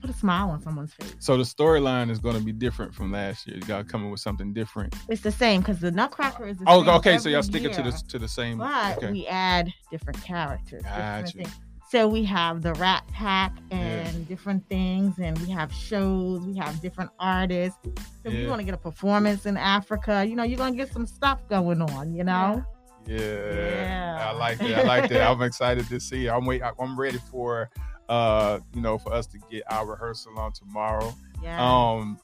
put 0.00 0.10
a 0.10 0.12
smile 0.12 0.50
on 0.50 0.60
someone's 0.60 0.92
face. 0.92 1.14
So 1.20 1.36
the 1.36 1.44
storyline 1.44 2.10
is 2.10 2.18
going 2.18 2.36
to 2.36 2.42
be 2.42 2.50
different 2.50 2.92
from 2.92 3.12
last 3.12 3.46
year. 3.46 3.56
You 3.58 3.62
got 3.62 3.78
to 3.78 3.84
come 3.84 4.04
up 4.04 4.10
with 4.10 4.18
something 4.18 4.52
different. 4.52 4.92
It's 5.08 5.22
the 5.22 5.30
same 5.30 5.60
because 5.60 5.78
the 5.78 5.92
Nutcracker 5.92 6.48
is 6.48 6.58
the 6.58 6.64
Oh, 6.66 6.80
same 6.80 6.94
okay. 6.96 7.18
So 7.18 7.28
y'all 7.28 7.44
sticking 7.44 7.70
to 7.70 7.82
the 7.82 7.92
to 8.08 8.18
the 8.18 8.26
same. 8.26 8.58
But 8.58 8.96
okay. 8.98 9.12
we 9.12 9.24
add 9.28 9.72
different 9.92 10.20
characters. 10.24 10.82
different 10.82 11.26
Gotcha. 11.26 11.38
things. 11.38 11.50
So 11.90 12.08
we 12.08 12.24
have 12.24 12.62
the 12.62 12.72
Rat 12.74 13.06
Pack 13.12 13.56
Yeah. 13.70 13.76
and 13.76 14.26
different 14.26 14.68
things, 14.68 15.18
and 15.20 15.38
we 15.40 15.50
have 15.50 15.72
shows. 15.72 16.40
We 16.40 16.56
have 16.56 16.80
different 16.80 17.10
artists. 17.20 17.78
So 17.84 18.30
if 18.30 18.34
you 18.34 18.48
want 18.48 18.58
to 18.60 18.64
get 18.64 18.74
a 18.74 18.78
performance 18.78 19.46
in 19.46 19.56
Africa, 19.56 20.24
you 20.26 20.34
know, 20.34 20.42
you're 20.42 20.58
gonna 20.58 20.74
get 20.74 20.92
some 20.92 21.06
stuff 21.06 21.46
going 21.48 21.80
on. 21.82 22.14
You 22.14 22.24
know. 22.24 22.54
Yeah, 22.56 22.62
Yeah. 23.06 24.28
I 24.28 24.32
like 24.32 24.58
that. 24.58 24.78
I 24.78 24.82
like 24.82 25.10
that. 25.10 25.28
I'm 25.30 25.42
excited 25.42 25.86
to 25.88 26.00
see. 26.00 26.28
I'm 26.28 26.44
wait. 26.46 26.62
I'm 26.62 26.98
ready 26.98 27.18
for, 27.30 27.70
uh, 28.08 28.60
you 28.74 28.80
know, 28.80 28.98
for 28.98 29.12
us 29.12 29.26
to 29.28 29.38
get 29.50 29.62
our 29.70 29.86
rehearsal 29.86 30.38
on 30.38 30.52
tomorrow. 30.52 31.14
Yeah. 31.42 31.58
Um, 31.60 32.18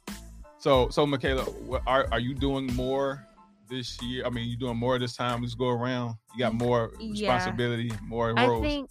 so 0.59 0.89
so 0.91 1.07
Michaela, 1.07 1.43
what, 1.45 1.83
are 1.87 2.07
are 2.13 2.21
you 2.21 2.35
doing 2.35 2.67
more 2.75 3.27
this 3.69 4.01
year? 4.03 4.25
I 4.27 4.31
mean, 4.31 4.49
you 4.49 4.57
doing 4.57 4.77
more 4.77 4.99
this 4.99 5.17
time? 5.17 5.43
Let's 5.43 5.55
go 5.55 5.69
around. 5.69 6.17
You 6.35 6.39
got 6.41 6.55
more 6.55 6.93
Yeah. 6.99 7.11
responsibility, 7.33 7.93
more 8.03 8.33
I 8.39 8.61
think 8.61 8.91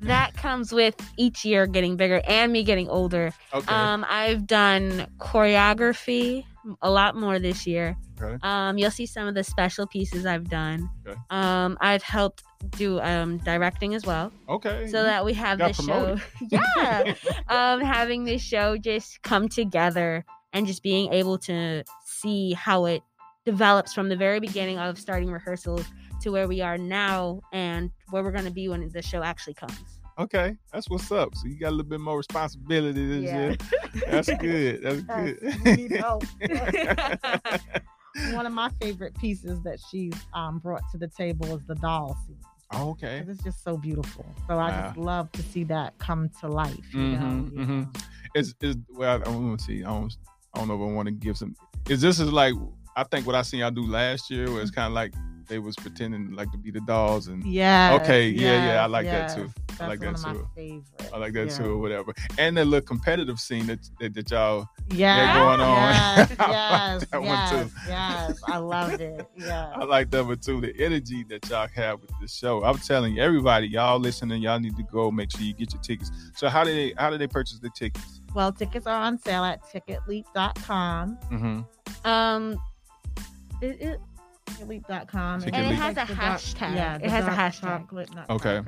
that 0.00 0.34
comes 0.34 0.72
with 0.72 0.94
each 1.16 1.44
year 1.44 1.66
getting 1.66 1.96
bigger 1.96 2.20
and 2.28 2.52
me 2.52 2.62
getting 2.64 2.88
older. 2.88 3.32
okay. 3.52 3.74
Um, 3.74 4.04
I've 4.08 4.46
done 4.46 5.06
choreography 5.18 6.44
a 6.82 6.90
lot 6.90 7.16
more 7.16 7.38
this 7.38 7.66
year. 7.66 7.96
Okay. 8.20 8.36
Um, 8.42 8.78
you'll 8.78 8.90
see 8.90 9.06
some 9.06 9.26
of 9.26 9.34
the 9.34 9.44
special 9.44 9.86
pieces 9.86 10.26
I've 10.26 10.48
done. 10.48 10.88
Okay. 11.06 11.18
Um, 11.30 11.76
I've 11.80 12.02
helped 12.02 12.42
do 12.70 12.98
um 13.00 13.36
directing 13.38 13.94
as 13.94 14.06
well, 14.06 14.32
okay. 14.48 14.88
so 14.88 15.02
that 15.02 15.24
we 15.24 15.34
have 15.34 15.58
this 15.58 15.76
show. 15.76 16.16
yeah, 16.50 17.14
um, 17.48 17.80
having 17.80 18.24
this 18.24 18.42
show 18.42 18.76
just 18.76 19.22
come 19.22 19.48
together 19.48 20.24
and 20.52 20.66
just 20.66 20.82
being 20.82 21.12
able 21.12 21.38
to 21.38 21.84
see 22.06 22.54
how 22.54 22.86
it 22.86 23.02
develops 23.44 23.92
from 23.92 24.08
the 24.08 24.16
very 24.16 24.40
beginning 24.40 24.78
of 24.78 24.98
starting 24.98 25.30
rehearsals 25.30 25.84
to 26.22 26.30
where 26.30 26.48
we 26.48 26.60
are 26.60 26.78
now 26.78 27.40
and 27.52 27.90
where 28.10 28.24
we're 28.24 28.32
going 28.32 28.44
to 28.44 28.50
be 28.50 28.68
when 28.68 28.88
the 28.90 29.02
show 29.02 29.22
actually 29.22 29.54
comes. 29.54 30.00
Okay, 30.18 30.56
that's 30.72 30.88
what's 30.90 31.10
up. 31.12 31.34
So 31.34 31.46
you 31.48 31.58
got 31.58 31.68
a 31.68 31.70
little 31.70 31.84
bit 31.90 32.00
more 32.00 32.16
responsibility 32.16 33.06
this 33.06 33.24
Yeah. 33.30 33.36
year. 33.38 33.56
That's 34.08 34.32
good. 34.34 34.82
That's 34.82 35.02
Yes, 35.08 35.36
good. 35.40 35.56
we 35.64 35.76
need 35.76 35.90
help. 35.92 36.24
One 38.32 38.46
of 38.46 38.52
my 38.52 38.70
favorite 38.80 39.14
pieces 39.18 39.60
that 39.62 39.78
she's 39.90 40.12
um, 40.34 40.58
brought 40.58 40.82
to 40.92 40.98
the 40.98 41.08
table 41.08 41.54
is 41.56 41.62
the 41.66 41.74
doll 41.76 42.16
scene. 42.26 42.36
okay. 42.74 43.20
'Cause 43.20 43.28
It's 43.28 43.42
just 43.44 43.62
so 43.64 43.76
beautiful. 43.76 44.26
So 44.46 44.58
I 44.58 44.70
just 44.70 44.96
love 44.96 45.30
to 45.32 45.42
see 45.42 45.64
that 45.64 45.96
come 45.98 46.28
to 46.40 46.48
life. 46.48 46.92
You 46.94 47.00
know? 47.00 47.16
Mhm, 47.18 47.52
you 47.52 47.58
mhm. 47.58 47.94
know. 47.94 48.00
is 48.34 48.54
is 48.60 48.76
well, 48.90 49.16
I 49.20 49.24
don't 49.24 49.58
see. 49.60 49.84
I 49.84 49.88
don't, 49.88 50.14
I 50.54 50.58
don't 50.58 50.68
know 50.68 50.74
if 50.82 50.90
I 50.90 50.92
want 50.92 51.06
to 51.06 51.12
give 51.12 51.36
some. 51.38 51.54
Is 51.88 52.00
this 52.00 52.18
is 52.20 52.32
like 52.32 52.54
I 52.96 53.04
think 53.04 53.26
what 53.26 53.34
I 53.34 53.42
seen 53.42 53.60
y'all 53.60 53.70
do 53.70 53.86
last 53.86 54.30
year 54.30 54.50
was 54.50 54.70
kind 54.70 54.86
of 54.88 54.92
like 54.92 55.12
they 55.48 55.58
was 55.58 55.76
pretending 55.76 56.32
like 56.32 56.50
to 56.52 56.58
be 56.58 56.70
the 56.70 56.80
dolls 56.80 57.28
and 57.28 57.44
Yeah. 57.46 57.92
Okay, 58.00 58.28
yeah, 58.28 58.56
yeah, 58.56 58.82
I 58.82 58.86
like 58.86 59.06
that 59.10 59.34
too. 59.34 59.50
That's 59.78 59.82
I 59.82 59.86
like 59.88 60.00
one 60.00 60.12
that 60.14 60.18
of 60.20 60.22
my 60.26 60.32
too. 60.32 60.48
favorites. 60.54 61.12
I 61.12 61.18
like 61.18 61.32
that 61.34 61.46
yeah. 61.48 61.56
too 61.58 61.70
or 61.72 61.78
whatever. 61.78 62.14
And 62.38 62.56
the 62.56 62.64
little 62.64 62.86
competitive 62.86 63.38
scene 63.38 63.66
that 63.66 63.78
that, 64.00 64.14
that 64.14 64.30
y'all 64.30 64.66
Yeah, 64.92 65.38
going 65.38 65.60
on. 65.60 65.76
Yes, 65.76 66.36
I 66.38 66.44
like 66.46 67.00
yes, 67.02 67.12
one 67.12 67.24
yes, 67.24 67.50
too. 67.50 67.70
yes. 67.88 68.40
I 68.46 68.56
loved 68.58 69.00
it. 69.00 69.26
Yeah. 69.36 69.72
I 69.74 69.84
like 69.84 70.10
that 70.12 70.24
one 70.24 70.38
too. 70.38 70.60
The 70.60 70.74
energy 70.82 71.24
that 71.28 71.48
y'all 71.50 71.68
have 71.74 72.00
with 72.00 72.10
the 72.20 72.28
show. 72.28 72.64
I'm 72.64 72.78
telling 72.78 73.14
you, 73.16 73.22
everybody, 73.22 73.66
y'all 73.68 73.98
listening, 73.98 74.40
y'all 74.42 74.58
need 74.60 74.76
to 74.76 74.82
go 74.84 75.10
make 75.10 75.30
sure 75.30 75.42
you 75.42 75.52
get 75.54 75.72
your 75.72 75.82
tickets. 75.82 76.10
So 76.36 76.48
how 76.48 76.64
do 76.64 76.72
they 76.74 76.94
how 76.96 77.10
do 77.10 77.18
they 77.18 77.26
purchase 77.26 77.58
the 77.58 77.70
tickets? 77.70 78.20
Well, 78.34 78.52
tickets 78.52 78.86
are 78.86 79.00
on 79.02 79.18
sale 79.18 79.44
at 79.44 79.62
ticketleap.com. 79.64 81.18
Mm-hmm. 81.30 82.06
Um, 82.08 82.62
it, 83.62 83.80
it, 83.80 84.00
Ticketleap.com. 84.46 85.40
Ticket 85.40 85.54
And 85.54 85.72
it 85.72 85.74
has 85.74 85.92
a 85.92 86.06
the 86.06 86.14
dark- 86.14 86.38
hashtag. 86.40 86.74
Yeah, 86.76 86.98
It 87.02 87.10
has 87.10 87.24
a 87.26 87.30
hashtag. 87.30 87.60
chocolate 87.60 88.14
nut 88.14 88.26
Okay. 88.30 88.60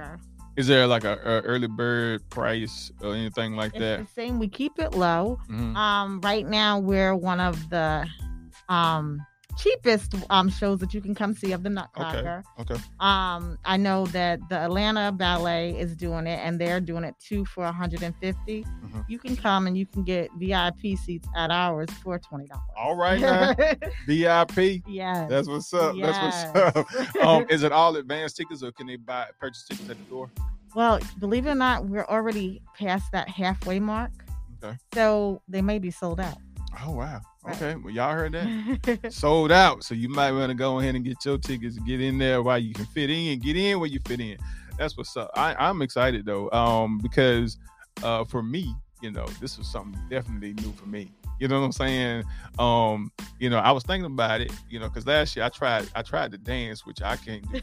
Is 0.59 0.67
there 0.67 0.89
like 0.89 1.05
a, 1.05 1.13
a 1.25 1.41
early 1.43 1.69
bird 1.69 2.29
price 2.31 2.91
or 3.01 3.15
anything 3.15 3.55
like 3.55 3.71
It's 3.75 3.79
that? 3.79 4.01
the 4.01 4.07
same. 4.13 4.41
We 4.41 4.49
keep 4.49 4.81
it 4.81 4.93
low. 4.93 5.39
Mhm. 5.49 5.77
Um, 5.77 6.21
right 6.21 6.45
now 6.45 6.81
we're 6.81 7.15
one 7.15 7.39
of 7.39 7.71
the 7.71 8.05
um 8.69 9.25
cheapest 9.59 10.15
um 10.31 10.49
shows 10.49 10.79
that 10.79 10.95
you 10.95 11.01
can 11.01 11.15
come 11.15 11.35
see 11.35 11.53
of 11.53 11.63
the 11.63 11.71
Nutcracker. 11.71 12.43
Okay. 12.61 12.77
Um, 13.01 13.59
I 13.65 13.77
know 13.77 14.07
that 14.07 14.41
the 14.49 14.57
Atlanta 14.59 15.11
Ballet 15.13 15.79
is 15.79 15.97
doing 15.97 16.27
it, 16.27 16.39
and 16.43 16.61
they're 16.61 16.81
doing 16.81 17.05
it 17.05 17.15
two 17.19 17.45
for 17.45 17.65
150. 17.65 18.65
Mhm. 18.65 19.05
You 19.09 19.19
can 19.19 19.37
come 19.37 19.67
and 19.67 19.77
you 19.77 19.87
can 19.87 20.05
get 20.05 20.31
VIP 20.39 20.97
seats 20.97 21.29
at 21.37 21.51
ours 21.51 21.89
for 22.03 22.19
twenty 22.19 22.47
dollars. 22.47 22.65
All 22.77 22.97
right 22.97 23.21
now. 23.21 23.55
VIP. 24.07 24.83
yes. 24.87 25.29
That's 25.29 25.49
what's 25.49 25.73
up. 25.75 25.95
That's 26.01 26.55
what's 26.55 26.77
up. 26.77 26.87
Um, 27.27 27.47
is 27.51 27.63
it 27.63 27.73
all 27.73 27.97
advanced 27.97 28.37
tickets 28.37 28.63
or 28.63 28.71
can 28.73 28.87
they 28.87 28.97
buy 28.97 29.27
purchase 29.41 29.65
tickets 29.65 29.91
at 29.91 29.97
the 29.99 30.05
door? 30.05 30.31
Well, 30.75 31.01
believe 31.19 31.47
it 31.47 31.51
or 31.51 31.55
not, 31.55 31.87
we're 31.87 32.05
already 32.07 32.63
past 32.79 33.11
that 33.13 33.29
halfway 33.29 33.81
mark. 33.81 34.11
Okay. 34.63 34.77
So 34.95 35.43
they 35.49 35.63
may 35.63 35.79
be 35.79 35.91
sold 35.91 36.21
out. 36.21 36.37
Oh 36.85 36.93
wow. 36.93 37.21
Okay. 37.51 37.77
Well, 37.77 37.93
y'all 37.93 38.13
heard 38.13 38.33
that? 38.33 39.13
Sold 39.13 39.53
out. 39.53 39.83
So 39.85 39.95
you 39.95 40.09
might 40.09 40.33
want 40.33 40.51
to 40.51 40.55
go 40.55 40.81
ahead 40.81 40.95
and 40.95 41.05
get 41.05 41.25
your 41.25 41.39
tickets 41.39 41.77
and 41.77 41.87
get 41.87 42.01
in 42.01 42.19
there 42.19 42.43
while 42.43 42.59
you 42.59 42.75
can 42.75 42.85
fit 42.87 43.11
in. 43.11 43.39
Get 43.41 43.57
in 43.57 43.81
where 43.81 43.89
you 43.89 44.01
fit 44.07 44.21
in. 44.21 44.37
That's 44.79 44.97
what's 44.97 45.17
up. 45.17 45.31
I, 45.35 45.55
I'm 45.55 45.83
excited 45.83 46.25
though, 46.25 46.51
um, 46.51 46.99
because 46.99 47.59
uh, 48.03 48.25
for 48.25 48.43
me, 48.43 48.75
you 49.01 49.11
know, 49.11 49.27
this 49.41 49.59
was 49.59 49.67
something 49.69 50.01
definitely 50.09 50.55
new 50.55 50.73
for 50.73 50.87
me. 50.87 51.11
You 51.41 51.47
know 51.47 51.61
what 51.61 51.67
I'm 51.67 51.73
saying? 51.73 52.25
Um, 52.59 53.13
you 53.39 53.49
know, 53.49 53.59
I 53.59 53.71
was 53.71 53.85
thinking 53.85 54.07
about 54.07 54.41
it, 54.41 54.53
you 54.69 54.81
know, 54.81 54.89
because 54.89 55.07
last 55.07 55.37
year 55.37 55.45
I 55.45 55.49
tried 55.49 55.89
I 55.95 56.03
tried 56.03 56.33
to 56.33 56.39
dance, 56.39 56.85
which 56.85 57.01
I 57.01 57.17
can't 57.17 57.51
do. 57.53 57.61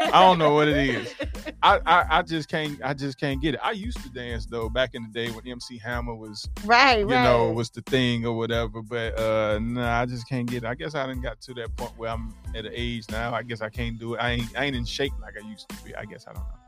I 0.00 0.20
don't 0.20 0.38
know 0.38 0.54
what 0.54 0.68
it 0.68 0.76
is. 0.76 1.14
I, 1.62 1.80
I 1.84 2.18
I 2.18 2.22
just 2.22 2.48
can't 2.48 2.80
I 2.84 2.94
just 2.94 3.18
can't 3.18 3.42
get 3.42 3.54
it. 3.54 3.60
I 3.62 3.72
used 3.72 4.00
to 4.04 4.10
dance 4.10 4.46
though 4.46 4.68
back 4.68 4.94
in 4.94 5.02
the 5.02 5.08
day 5.08 5.32
when 5.32 5.46
MC 5.46 5.78
Hammer 5.78 6.14
was 6.14 6.48
right, 6.64 7.00
you 7.00 7.06
right. 7.06 7.24
know 7.24 7.50
was 7.50 7.70
the 7.70 7.82
thing 7.82 8.24
or 8.24 8.36
whatever. 8.36 8.82
But 8.82 9.18
uh 9.18 9.58
nah, 9.60 10.00
I 10.00 10.06
just 10.06 10.28
can't 10.28 10.48
get 10.48 10.62
it. 10.62 10.66
I 10.66 10.74
guess 10.76 10.94
I 10.94 11.06
didn't 11.06 11.22
got 11.22 11.40
to 11.40 11.54
that 11.54 11.76
point 11.76 11.92
where 11.96 12.10
I'm 12.10 12.32
at 12.54 12.66
an 12.66 12.72
age 12.72 13.06
now. 13.10 13.34
I 13.34 13.42
guess 13.42 13.62
I 13.62 13.68
can't 13.68 13.98
do 13.98 14.14
it. 14.14 14.18
I 14.18 14.30
ain't 14.32 14.58
I 14.58 14.64
ain't 14.66 14.76
in 14.76 14.84
shape 14.84 15.12
like 15.20 15.34
I 15.42 15.48
used 15.48 15.68
to 15.68 15.76
be. 15.84 15.94
I 15.96 16.04
guess 16.04 16.26
I 16.28 16.32
don't 16.32 16.44
know. 16.44 16.62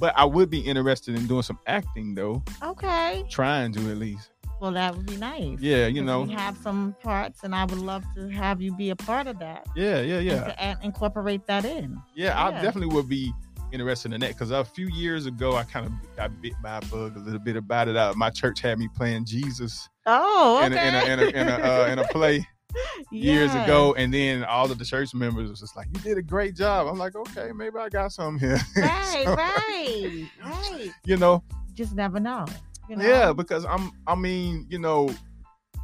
But 0.00 0.14
I 0.16 0.24
would 0.24 0.50
be 0.50 0.60
interested 0.60 1.16
in 1.16 1.26
doing 1.26 1.42
some 1.42 1.58
acting 1.66 2.14
though, 2.14 2.42
okay. 2.62 3.24
trying 3.28 3.72
to 3.74 3.90
at 3.90 3.98
least. 3.98 4.30
Well, 4.60 4.72
that 4.72 4.96
would 4.96 5.06
be 5.06 5.16
nice. 5.16 5.60
Yeah, 5.60 5.86
you 5.86 6.02
know. 6.02 6.22
we 6.22 6.32
have 6.32 6.56
some 6.58 6.96
parts, 7.00 7.44
and 7.44 7.54
I 7.54 7.64
would 7.64 7.78
love 7.78 8.04
to 8.16 8.28
have 8.28 8.60
you 8.60 8.74
be 8.74 8.90
a 8.90 8.96
part 8.96 9.28
of 9.28 9.38
that. 9.38 9.64
Yeah, 9.76 10.00
yeah, 10.00 10.18
yeah. 10.18 10.44
to 10.44 10.62
add- 10.62 10.78
incorporate 10.82 11.46
that 11.46 11.64
in. 11.64 12.00
Yeah, 12.16 12.42
I 12.42 12.50
definitely 12.50 12.92
would 12.94 13.08
be 13.08 13.32
interested 13.72 14.12
in 14.12 14.20
that 14.20 14.30
because 14.30 14.50
a 14.50 14.64
few 14.64 14.88
years 14.88 15.26
ago 15.26 15.54
I 15.54 15.62
kind 15.62 15.86
of 15.86 15.92
got 16.16 16.40
bit 16.40 16.54
by 16.62 16.78
a 16.78 16.80
bug 16.86 17.16
a 17.16 17.20
little 17.20 17.38
bit 17.38 17.56
about 17.56 17.88
it. 17.88 17.96
Uh, 17.96 18.14
my 18.16 18.30
church 18.30 18.60
had 18.60 18.78
me 18.78 18.88
playing 18.96 19.26
Jesus 19.26 19.88
Oh, 20.06 20.62
in 20.64 20.72
a, 20.72 20.76
in 20.76 20.94
a, 20.94 21.04
in 21.04 21.18
a, 21.20 21.22
in 21.24 21.48
a, 21.48 21.52
uh, 21.52 21.88
in 21.92 21.98
a 21.98 22.08
play 22.08 22.46
years 23.10 23.54
ago, 23.54 23.94
and 23.94 24.12
then 24.12 24.44
all 24.44 24.70
of 24.70 24.78
the 24.78 24.84
church 24.84 25.14
members 25.14 25.50
was 25.50 25.60
just 25.60 25.76
like, 25.76 25.86
"You 25.94 26.00
did 26.00 26.18
a 26.18 26.22
great 26.22 26.54
job." 26.56 26.86
I'm 26.86 26.98
like, 26.98 27.14
"Okay, 27.16 27.50
maybe 27.54 27.78
I 27.78 27.88
got 27.88 28.12
some 28.12 28.38
here." 28.38 28.58
Right, 28.76 29.22
So, 29.24 29.34
right, 29.34 30.28
right. 30.44 30.90
You 31.04 31.16
know, 31.16 31.42
Just 31.74 31.94
never 31.94 32.18
know. 32.20 32.44
You 32.88 32.96
know? 32.96 33.04
yeah, 33.06 33.32
because 33.32 33.64
I'm. 33.64 33.92
I 34.06 34.14
mean, 34.14 34.66
you 34.68 34.78
know, 34.78 35.10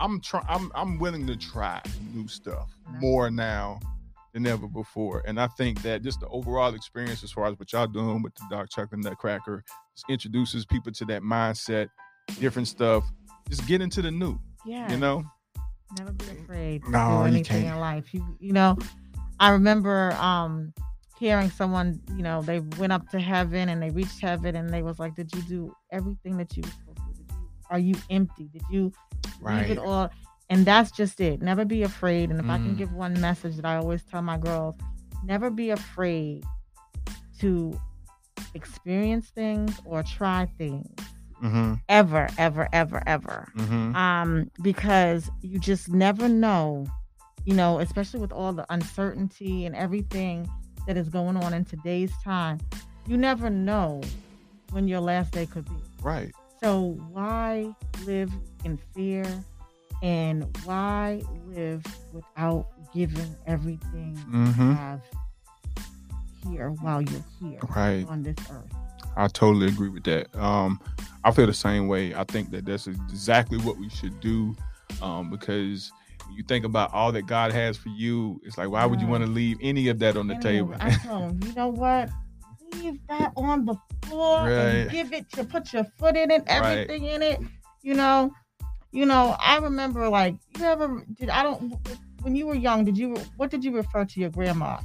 I'm 0.00 0.20
trying. 0.20 0.44
I'm. 0.48 0.70
I'm 0.74 0.98
willing 0.98 1.26
to 1.26 1.36
try 1.36 1.80
new 2.14 2.26
stuff 2.28 2.70
Mhm. 2.90 3.00
more 3.00 3.30
now 3.30 3.80
than 4.32 4.46
ever 4.46 4.66
before, 4.66 5.22
and 5.26 5.40
I 5.40 5.46
think 5.46 5.82
that 5.82 6.02
just 6.02 6.18
the 6.20 6.28
overall 6.28 6.74
experience, 6.74 7.22
as 7.22 7.30
far 7.30 7.46
as 7.46 7.58
what 7.58 7.72
y'all 7.72 7.86
doing 7.86 8.20
with 8.22 8.34
the 8.34 8.42
dark 8.50 8.68
chocolate 8.70 9.00
nutcracker, 9.04 9.62
just 9.94 10.04
introduces 10.08 10.66
people 10.66 10.90
to 10.92 11.04
that 11.06 11.22
mindset, 11.22 11.88
different 12.40 12.66
stuff. 12.68 13.04
Just 13.48 13.66
get 13.68 13.80
into 13.82 14.00
the 14.02 14.10
new. 14.10 14.38
yeah. 14.66 14.90
You 14.90 14.96
know. 14.98 15.22
Never 15.96 16.12
be 16.12 16.26
afraid 16.30 16.82
to 16.84 16.90
No, 16.90 17.08
do 17.08 17.12
you 17.14 17.18
anything 17.36 17.62
can't. 17.62 17.74
in 17.74 17.80
life. 17.80 18.12
You 18.14 18.24
you 18.40 18.52
know, 18.52 18.76
I 19.40 19.50
remember 19.50 20.12
um 20.14 20.72
hearing 21.18 21.50
someone, 21.50 22.00
you 22.16 22.22
know, 22.22 22.42
they 22.42 22.60
went 22.78 22.92
up 22.92 23.08
to 23.10 23.20
heaven 23.20 23.68
and 23.68 23.80
they 23.82 23.90
reached 23.90 24.20
heaven 24.20 24.56
and 24.56 24.68
they 24.72 24.82
was 24.82 24.98
like, 24.98 25.14
Did 25.14 25.34
you 25.34 25.42
do 25.42 25.76
everything 25.92 26.36
that 26.38 26.56
you 26.56 26.62
were 26.62 26.70
supposed 26.70 26.98
to 27.08 27.14
do? 27.14 27.22
Did 27.24 27.34
you, 27.36 27.48
are 27.70 27.78
you 27.78 27.94
empty? 28.10 28.48
Did 28.52 28.62
you 28.70 28.92
leave 29.22 29.32
Right. 29.40 29.70
it 29.70 29.78
all? 29.78 30.10
And 30.50 30.66
that's 30.66 30.90
just 30.90 31.20
it. 31.20 31.40
Never 31.40 31.64
be 31.64 31.82
afraid. 31.84 32.30
And 32.30 32.38
if 32.40 32.50
I 32.50 32.58
can 32.58 32.74
Mm. 32.74 32.78
give 32.78 32.92
one 32.92 33.18
message 33.20 33.56
that 33.56 33.64
I 33.64 33.76
always 33.76 34.02
tell 34.04 34.20
my 34.22 34.36
girls, 34.36 34.74
never 35.24 35.48
be 35.50 35.70
afraid 35.70 36.44
to 37.40 37.78
experience 38.54 39.30
things 39.30 39.80
or 39.84 40.02
try 40.02 40.46
things. 40.58 40.94
Mm-hmm. 41.44 41.74
Ever, 41.88 42.28
ever, 42.38 42.68
ever, 42.72 43.02
ever 43.06 43.48
Mm-hmm. 43.56 43.94
um, 43.94 44.50
because 44.62 45.30
you 45.42 45.58
just 45.58 45.88
never 45.90 46.28
know, 46.28 46.86
you 47.44 47.54
know, 47.54 47.78
especially 47.80 48.20
with 48.20 48.32
all 48.32 48.52
the 48.52 48.64
uncertainty 48.70 49.66
and 49.66 49.76
everything 49.76 50.48
that 50.86 50.96
is 50.96 51.08
going 51.08 51.36
on 51.36 51.52
in 51.54 51.64
today's 51.64 52.12
time, 52.22 52.58
you 53.06 53.16
never 53.16 53.50
know 53.50 54.00
when 54.70 54.88
your 54.88 55.00
last 55.00 55.32
day 55.32 55.46
could 55.46 55.64
be. 55.66 55.76
Right. 56.02 56.32
So 56.62 56.98
why 57.10 57.74
live 58.06 58.32
in 58.64 58.78
fear 58.94 59.24
and 60.02 60.44
why 60.64 61.20
live 61.48 61.84
without 62.12 62.66
giving 62.94 63.36
everything 63.46 64.16
you 64.32 64.38
Mm-hmm. 64.38 64.72
have 64.72 65.00
here 66.48 66.70
while 66.70 67.00
you're 67.02 67.24
here 67.40 67.58
Right. 67.74 68.06
on 68.08 68.22
this 68.22 68.36
earth? 68.50 68.72
I 69.16 69.28
totally 69.28 69.68
agree 69.68 69.88
with 69.88 70.04
that. 70.04 70.35
Um, 70.37 70.80
I 71.25 71.30
feel 71.30 71.47
the 71.47 71.54
same 71.54 71.88
way. 71.88 72.14
I 72.14 72.25
think 72.25 72.50
that 72.50 72.64
that's 72.66 72.87
exactly 72.87 73.59
what 73.59 73.78
we 73.78 73.88
should 73.88 74.18
do 74.21 74.54
um, 75.02 75.30
because 75.30 75.90
you 76.33 76.42
think 76.42 76.64
about 76.64 76.92
all 76.92 77.12
that 77.12 77.26
God 77.26 77.52
has 77.52 77.76
for 77.76 77.90
you, 77.90 78.40
it's 78.44 78.59
like, 78.59 78.68
why 78.71 78.85
would 78.87 79.00
you 79.00 79.06
want 79.06 79.25
to 79.25 79.30
leave 79.30 79.56
any 79.62 79.88
of 79.88 79.99
that 80.00 80.16
on 80.16 80.26
the 80.26 80.35
table? 80.37 80.75
I 80.80 80.90
told 80.90 81.23
him, 81.30 81.40
you 81.49 81.54
know 81.54 81.68
what? 81.68 82.11
Leave 82.75 82.99
that 83.09 83.33
on 83.37 83.64
the 83.64 83.76
floor 84.06 84.42
Right. 84.42 84.50
and 84.50 84.90
give 84.90 85.12
it 85.12 85.30
to 85.33 85.44
put 85.44 85.73
your 85.73 85.85
foot 85.99 86.16
in 86.16 86.30
it, 86.30 86.42
everything 86.47 87.04
in 87.04 87.23
it. 87.23 87.40
You 87.83 87.94
know, 87.94 88.33
you 88.90 89.06
know. 89.06 89.37
I 89.38 89.59
remember 89.59 90.09
like 90.09 90.35
you 90.59 90.64
ever 90.64 91.04
did. 91.14 91.30
I 91.30 91.42
don't. 91.42 91.75
When 92.23 92.35
you 92.35 92.47
were 92.47 92.54
young, 92.54 92.85
did 92.85 92.99
you? 92.99 93.14
What 93.37 93.50
did 93.50 93.62
you 93.62 93.71
refer 93.76 94.04
to 94.04 94.21
your 94.21 94.30
grandma 94.30 94.78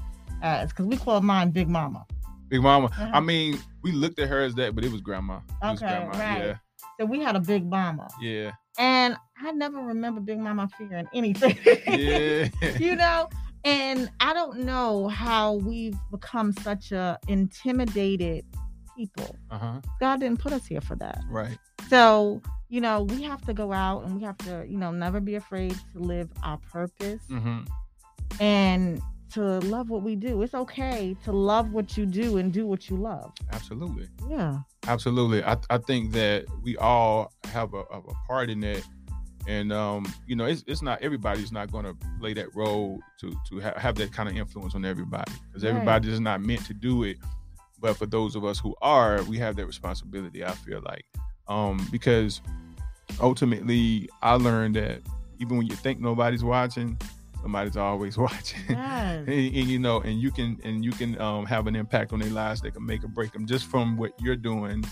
as? 0.43 0.69
Because 0.69 0.85
we 0.85 0.97
called 0.97 1.23
mine 1.23 1.49
Big 1.51 1.67
Mama. 1.69 2.05
Big 2.49 2.61
Mama. 2.61 2.87
Uh-huh. 2.87 3.11
I 3.13 3.19
mean, 3.19 3.59
we 3.83 3.91
looked 3.91 4.19
at 4.19 4.27
her 4.29 4.41
as 4.41 4.55
that, 4.55 4.75
but 4.75 4.83
it 4.83 4.91
was 4.91 5.01
Grandma. 5.01 5.37
It 5.37 5.41
was 5.61 5.81
Okay, 5.83 6.05
Grandma. 6.09 6.17
right. 6.19 6.55
So 6.99 7.05
we 7.05 7.21
had 7.21 7.35
a 7.35 7.39
Big 7.39 7.65
Mama, 7.65 8.07
Yeah. 8.21 8.31
Yeah. 8.31 8.51
and 8.77 9.15
I 9.41 9.51
never 9.51 9.79
remember 9.79 10.19
Big 10.21 10.37
Mama 10.39 10.67
fearing 10.77 11.07
anything. 11.13 11.57
Yeah. 11.87 12.49
you 12.79 12.95
know 12.95 13.29
and 13.65 14.09
i 14.21 14.33
don't 14.33 14.59
know 14.59 15.09
how 15.09 15.55
we've 15.55 15.97
become 16.11 16.53
such 16.53 16.93
a 16.93 17.19
intimidated 17.27 18.45
people 18.95 19.35
uh 19.51 19.57
huh. 19.57 19.81
god 19.99 20.21
didn't 20.21 20.39
put 20.39 20.53
us 20.53 20.65
here 20.65 20.79
for 20.79 20.95
that 20.95 21.21
Right. 21.29 21.57
so 21.89 22.41
you 22.69 22.79
know 22.79 23.03
we 23.03 23.21
have 23.23 23.41
to 23.47 23.53
go 23.53 23.73
out 23.73 24.05
and 24.05 24.15
we 24.15 24.23
have 24.23 24.37
to 24.39 24.65
you 24.65 24.77
know 24.77 24.91
never 24.91 25.19
be 25.19 25.35
afraid 25.35 25.71
to 25.91 25.99
live 25.99 26.29
our 26.41 26.57
purpose 26.71 27.19
Mm-hmm. 27.29 27.63
and 28.41 29.01
to 29.31 29.59
love 29.59 29.89
what 29.89 30.01
we 30.01 30.15
do 30.15 30.41
it's 30.41 30.53
okay 30.53 31.15
to 31.23 31.31
love 31.31 31.71
what 31.71 31.97
you 31.97 32.05
do 32.05 32.37
and 32.37 32.51
do 32.53 32.65
what 32.65 32.89
you 32.89 32.95
love 32.97 33.31
Absolutely. 33.51 34.07
yeah 34.29 34.59
Absolutely. 34.87 35.43
I, 35.43 35.57
I 35.69 35.77
think 35.77 36.13
that 36.13 36.45
we 36.63 36.75
all 36.77 37.31
have 37.43 37.73
a, 37.73 37.79
a 37.81 38.01
part 38.27 38.49
in 38.49 38.61
that. 38.61 38.81
And, 39.47 39.71
um, 39.73 40.11
you 40.25 40.35
know, 40.35 40.45
it's, 40.45 40.63
it's 40.67 40.81
not 40.81 41.01
everybody's 41.01 41.51
not 41.51 41.71
going 41.71 41.85
to 41.85 41.95
play 42.19 42.33
that 42.33 42.55
role 42.55 42.99
to, 43.19 43.35
to 43.49 43.59
ha- 43.59 43.77
have 43.77 43.95
that 43.95 44.11
kind 44.13 44.29
of 44.29 44.35
influence 44.37 44.73
on 44.75 44.85
everybody 44.85 45.31
because 45.47 45.63
Right. 45.63 45.69
everybody 45.71 46.09
is 46.11 46.19
not 46.19 46.41
meant 46.41 46.65
to 46.65 46.73
do 46.73 47.03
it. 47.03 47.17
But 47.79 47.97
for 47.97 48.05
those 48.07 48.35
of 48.35 48.45
us 48.45 48.57
who 48.57 48.73
are, 48.81 49.21
we 49.23 49.37
have 49.37 49.57
that 49.57 49.65
responsibility, 49.65 50.43
I 50.43 50.51
feel 50.53 50.81
like. 50.83 51.05
Um, 51.47 51.85
because 51.91 52.41
ultimately, 53.21 54.09
I 54.21 54.33
learned 54.35 54.75
that 54.75 55.01
even 55.39 55.57
when 55.57 55.67
you 55.67 55.75
think 55.75 55.99
nobody's 55.99 56.43
watching, 56.43 56.97
somebody's 57.41 57.77
always 57.77 58.17
watching. 58.25 58.61
yes. 58.69 59.17
and, 59.17 59.29
and, 59.29 59.67
you 59.67 59.79
know 59.79 60.01
and 60.01 60.19
you 60.19 60.31
can 60.31 60.59
and 60.63 60.83
you 60.83 60.91
can 60.91 61.19
um, 61.21 61.45
have 61.45 61.67
an 61.67 61.75
impact 61.75 62.13
on 62.13 62.19
their 62.19 62.29
lives 62.29 62.61
that 62.61 62.73
can 62.73 62.85
make 62.85 63.03
or 63.03 63.07
break 63.07 63.31
them 63.31 63.45
just 63.45 63.65
from 63.67 63.97
what 63.97 64.11
you're 64.21 64.35
doing 64.35 64.83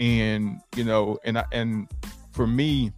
and 0.00 0.60
you 0.76 0.84
know 0.84 1.18
and 1.24 1.38
I, 1.38 1.44
and 1.52 1.88
for 2.32 2.46
me 2.46 2.92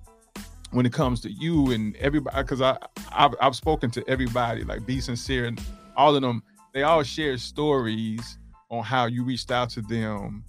when 0.73 0.87
it 0.87 0.93
comes 0.93 1.21
to 1.23 1.31
you 1.31 1.73
and 1.73 1.97
everybody 1.97 2.37
because 2.43 2.61
I 2.61 2.79
I've, 3.13 3.35
I've 3.41 3.57
spoken 3.57 3.91
to 3.93 4.05
everybody 4.09 4.65
like 4.65 4.87
be 4.87 5.01
sincere 5.01 5.47
and 5.47 5.61
all 5.97 6.15
of 6.15 6.23
them 6.23 6.43
they 6.73 6.83
all 6.83 7.03
share 7.03 7.37
stories 7.39 8.39
on 8.71 8.85
how 8.85 9.07
you 9.07 9.25
reached 9.25 9.51
out 9.51 9.71
to 9.71 9.83
them 9.83 10.45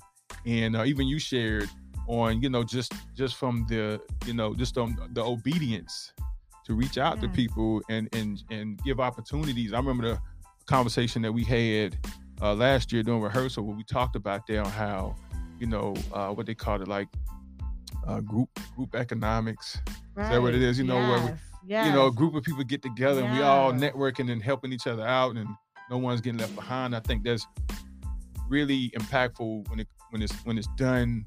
and 0.45 0.75
uh, 0.75 0.83
even 0.83 1.07
you 1.07 1.19
shared 1.19 1.69
on 2.07 2.41
you 2.41 2.49
know 2.49 2.63
just 2.63 2.93
just 3.15 3.35
from 3.35 3.65
the 3.69 3.99
you 4.25 4.33
know 4.33 4.53
just 4.53 4.77
on 4.77 4.97
the 5.13 5.23
obedience 5.23 6.13
to 6.71 6.77
reach 6.77 6.97
out 6.97 7.19
to 7.21 7.27
people 7.29 7.81
and 7.89 8.07
and 8.13 8.43
and 8.49 8.81
give 8.83 8.99
opportunities. 8.99 9.73
I 9.73 9.77
remember 9.77 10.03
the 10.13 10.19
conversation 10.65 11.21
that 11.23 11.31
we 11.31 11.43
had 11.43 11.97
uh, 12.41 12.53
last 12.53 12.91
year 12.91 13.03
during 13.03 13.21
rehearsal 13.21 13.63
where 13.65 13.75
we 13.75 13.83
talked 13.83 14.15
about 14.15 14.47
there 14.47 14.61
on 14.63 14.71
how 14.71 15.15
you 15.59 15.67
know 15.67 15.93
uh, 16.13 16.29
what 16.29 16.45
they 16.45 16.55
called 16.55 16.81
it 16.81 16.87
like 16.87 17.07
uh, 18.07 18.19
group 18.21 18.49
group 18.75 18.95
economics. 18.95 19.75
Is 20.17 20.29
that 20.29 20.41
what 20.41 20.53
it 20.55 20.61
is? 20.61 20.77
You 20.77 20.85
know, 20.85 20.95
where 20.95 21.19
we- 21.19 21.25
yes. 21.27 21.39
yes. 21.65 21.87
You 21.87 21.93
know, 21.93 22.07
a 22.07 22.11
group 22.11 22.35
of 22.35 22.43
people 22.43 22.63
get 22.63 22.81
together 22.81 23.23
and 23.23 23.33
we 23.35 23.41
all 23.41 23.71
networking 23.73 24.31
and 24.31 24.41
helping 24.41 24.71
each 24.73 24.87
other 24.87 25.05
out, 25.05 25.35
and 25.35 25.47
no 25.89 25.97
one's 25.97 26.21
getting 26.21 26.39
left 26.39 26.55
behind. 26.55 26.95
I 26.95 26.99
think 27.01 27.23
that's 27.23 27.45
really 28.49 28.89
impactful 28.91 29.69
when 29.69 29.79
it 29.79 29.87
when 30.11 30.21
it's 30.21 30.33
when 30.45 30.57
it's 30.57 30.67
done 30.77 31.25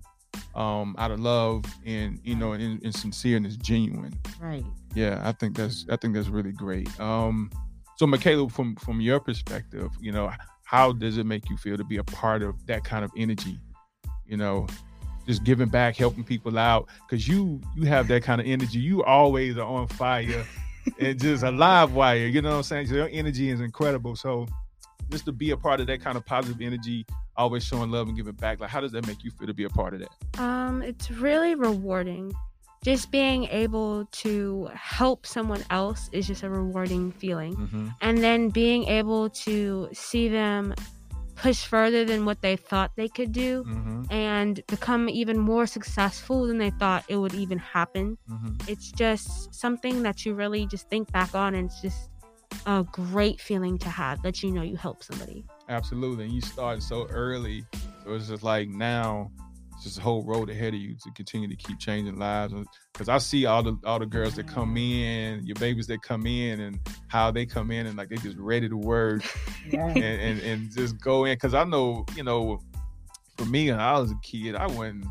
um, 0.54 0.94
out 0.98 1.10
of 1.10 1.20
love 1.20 1.64
and 1.86 2.20
you 2.24 2.34
know 2.36 2.52
and, 2.52 2.82
and 2.82 2.94
sincere 2.94 3.36
and 3.36 3.46
it's 3.46 3.56
genuine. 3.56 4.12
right 4.40 4.64
Yeah, 4.94 5.20
I 5.24 5.32
think 5.32 5.56
that's 5.56 5.86
I 5.90 5.96
think 5.96 6.14
that's 6.14 6.28
really 6.28 6.52
great. 6.52 6.88
Um, 7.00 7.50
so 7.96 8.06
Michaela, 8.06 8.48
from 8.48 8.76
from 8.76 9.00
your 9.00 9.20
perspective, 9.20 9.90
you 10.00 10.12
know, 10.12 10.30
how 10.64 10.92
does 10.92 11.18
it 11.18 11.26
make 11.26 11.48
you 11.50 11.56
feel 11.56 11.76
to 11.76 11.84
be 11.84 11.98
a 11.98 12.04
part 12.04 12.42
of 12.42 12.66
that 12.66 12.84
kind 12.84 13.04
of 13.04 13.10
energy? 13.16 13.58
You 14.26 14.36
know, 14.36 14.66
just 15.26 15.44
giving 15.44 15.68
back, 15.68 15.96
helping 15.96 16.24
people 16.24 16.58
out, 16.58 16.88
because 17.08 17.26
you 17.26 17.60
you 17.76 17.86
have 17.86 18.08
that 18.08 18.22
kind 18.22 18.40
of 18.40 18.46
energy. 18.46 18.78
You 18.78 19.04
always 19.04 19.56
are 19.56 19.66
on 19.66 19.88
fire 19.88 20.44
and 20.98 21.20
just 21.20 21.42
a 21.42 21.50
live 21.50 21.94
wire. 21.94 22.26
You 22.26 22.42
know 22.42 22.50
what 22.50 22.56
I'm 22.56 22.62
saying? 22.62 22.86
So 22.88 22.94
your 22.94 23.08
energy 23.12 23.50
is 23.50 23.60
incredible. 23.60 24.16
So 24.16 24.46
just 25.10 25.24
to 25.26 25.32
be 25.32 25.50
a 25.50 25.56
part 25.56 25.80
of 25.80 25.86
that 25.88 26.00
kind 26.00 26.16
of 26.16 26.24
positive 26.24 26.60
energy, 26.60 27.06
always 27.36 27.64
showing 27.64 27.90
love 27.90 28.08
and 28.08 28.16
giving 28.16 28.34
back, 28.34 28.60
like 28.60 28.70
how 28.70 28.80
does 28.80 28.92
that 28.92 29.06
make 29.06 29.24
you 29.24 29.30
feel 29.30 29.46
to 29.46 29.54
be 29.54 29.64
a 29.64 29.70
part 29.70 29.94
of 29.94 30.00
that? 30.00 30.40
Um, 30.40 30.82
it's 30.82 31.10
really 31.10 31.54
rewarding. 31.54 32.32
Just 32.84 33.10
being 33.10 33.44
able 33.44 34.04
to 34.24 34.68
help 34.74 35.26
someone 35.26 35.64
else 35.70 36.10
is 36.12 36.26
just 36.26 36.42
a 36.42 36.50
rewarding 36.50 37.12
feeling. 37.12 37.56
Mm-hmm. 37.56 37.88
And 38.02 38.18
then 38.18 38.50
being 38.50 38.84
able 38.84 39.30
to 39.30 39.88
see 39.92 40.28
them 40.28 40.74
push 41.34 41.64
further 41.64 42.04
than 42.04 42.26
what 42.26 42.42
they 42.42 42.56
thought 42.56 42.92
they 42.94 43.08
could 43.08 43.32
do 43.32 43.64
Mm-hmm. 43.64 44.04
and 44.10 44.60
become 44.68 45.08
even 45.08 45.38
more 45.38 45.66
successful 45.66 46.46
than 46.46 46.58
they 46.58 46.70
thought 46.70 47.04
it 47.08 47.16
would 47.16 47.34
even 47.34 47.58
happen. 47.58 48.18
Mm-hmm. 48.30 48.70
It's 48.70 48.92
just 48.92 49.54
something 49.54 50.02
that 50.02 50.24
you 50.24 50.34
really 50.34 50.66
just 50.66 50.88
think 50.90 51.10
back 51.10 51.34
on 51.34 51.54
and 51.54 51.66
it's 51.70 51.80
just 51.80 52.10
a 52.66 52.84
great 52.92 53.40
feeling 53.40 53.78
to 53.78 53.88
have 53.88 54.22
that 54.22 54.42
you 54.42 54.50
know 54.52 54.62
you 54.62 54.76
help 54.76 55.02
somebody. 55.02 55.44
Absolutely. 55.68 56.24
And 56.26 56.34
you 56.34 56.40
started 56.40 56.82
so 56.82 57.06
early. 57.08 57.64
So 58.04 58.12
it's 58.14 58.28
just 58.28 58.42
like 58.42 58.68
now 58.68 59.32
it's 59.74 59.84
just 59.84 59.98
a 59.98 60.00
whole 60.00 60.24
road 60.24 60.50
ahead 60.50 60.74
of 60.74 60.80
you 60.80 60.94
to 61.02 61.10
continue 61.12 61.48
to 61.48 61.56
keep 61.56 61.78
changing 61.78 62.16
lives. 62.16 62.54
Because 62.92 63.08
I 63.08 63.18
see 63.18 63.46
all 63.46 63.62
the 63.62 63.76
all 63.84 63.98
the 63.98 64.06
girls 64.06 64.34
that 64.36 64.46
come 64.46 64.76
in, 64.76 65.44
your 65.46 65.56
babies 65.56 65.86
that 65.88 66.02
come 66.02 66.26
in 66.26 66.60
and 66.60 66.78
how 67.08 67.30
they 67.30 67.44
come 67.46 67.70
in 67.70 67.86
and 67.86 67.96
like 67.96 68.08
they 68.08 68.16
just 68.16 68.36
ready 68.38 68.68
to 68.68 68.76
work 68.76 69.22
Right. 69.72 69.96
and, 69.96 70.20
and, 70.20 70.40
and 70.40 70.72
just 70.74 71.00
go 71.00 71.24
in. 71.24 71.36
Cause 71.38 71.54
I 71.54 71.64
know, 71.64 72.04
you 72.16 72.22
know, 72.22 72.60
for 73.36 73.44
me 73.46 73.70
when 73.70 73.80
I 73.80 73.98
was 73.98 74.10
a 74.12 74.18
kid, 74.22 74.54
I 74.54 74.66
wasn't 74.66 75.06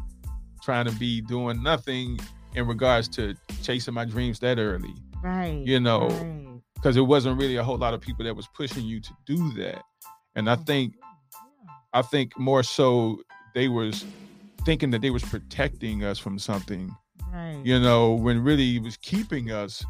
trying 0.64 0.86
to 0.86 0.92
be 0.94 1.20
doing 1.22 1.62
nothing 1.62 2.20
in 2.56 2.66
regards 2.68 3.08
to 3.10 3.36
chasing 3.64 3.94
my 3.94 4.06
dreams 4.06 4.40
that 4.40 4.60
early. 4.60 4.94
right 5.24 5.62
You 5.66 5.80
know, 5.80 6.08
right. 6.08 6.62
because 6.76 6.96
it 6.96 7.02
wasn't 7.02 7.38
really 7.40 7.58
a 7.58 7.64
whole 7.64 7.78
lot 7.78 7.94
of 7.94 8.00
people 8.02 8.24
that 8.26 8.36
was 8.36 8.48
pushing 8.56 8.86
you 8.86 9.02
to 9.02 9.12
do 9.26 9.52
that. 9.56 9.84
And 10.36 10.50
I 10.50 10.56
think 10.56 10.94
I 11.94 12.02
think 12.02 12.38
more 12.40 12.64
so 12.64 13.22
they 13.54 13.68
was 13.68 14.06
thinking 14.66 14.90
that 14.92 15.02
they 15.02 15.10
was 15.10 15.24
protecting 15.24 16.04
us 16.04 16.20
from 16.20 16.40
something, 16.40 16.96
right. 17.34 17.62
you 17.64 17.80
know, 17.80 18.14
when 18.14 18.44
really 18.44 18.78
it 18.78 18.84
was 18.84 18.98
keeping 18.98 19.52
us 19.52 19.84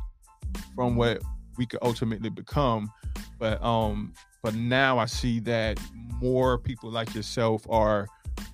from 0.76 0.96
what 0.96 1.22
we 1.58 1.66
could 1.66 1.80
ultimately 1.82 2.30
become. 2.30 2.92
But 3.40 3.64
um 3.64 4.14
but 4.42 4.56
now 4.56 5.00
I 5.00 5.06
see 5.06 5.40
that 5.42 5.80
more 6.22 6.58
people 6.58 6.90
like 6.90 7.14
yourself 7.16 7.66
are 7.70 8.08